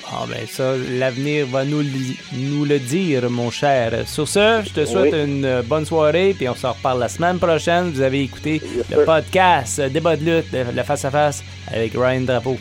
Ah 0.07 0.25
ben 0.29 0.45
ça, 0.47 0.75
l'avenir 0.99 1.47
va 1.47 1.65
nous, 1.65 1.79
le- 1.81 2.17
nous 2.59 2.65
le 2.65 2.79
dire, 2.81 3.31
mon 3.31 3.51
cher. 3.51 3.93
Sur 4.09 4.27
ce, 4.27 4.63
je 4.65 4.73
te 4.75 4.85
souhaite 4.85 5.13
Oui. 5.13 5.25
une 5.25 5.63
bonne 5.69 5.85
soirée, 5.85 6.35
puis 6.37 6.49
on 6.49 6.55
se 6.55 6.67
reparle 6.67 6.99
la 6.99 7.09
semaine 7.09 7.39
prochaine. 7.39 7.91
Vous 7.91 8.01
avez 8.01 8.23
écouté 8.23 8.55
Yes, 8.55 8.91
le 8.91 8.97
sir. 8.97 9.05
podcast 9.05 9.81
Débat 9.93 10.17
de 10.17 10.25
lutte, 10.25 10.53
le 10.53 10.83
face-à-face 10.83 11.45
avec 11.73 11.93
Ryan 11.95 12.23
Drapeau. 12.23 12.57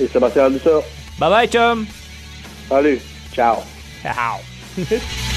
Et 0.00 0.06
Sébastien 0.06 0.50
ça. 0.58 0.70
Bye 1.18 1.28
bye, 1.28 1.46
chum! 1.46 1.86
Salut. 2.68 3.00
Ciao. 3.32 3.62
Ciao! 4.02 4.40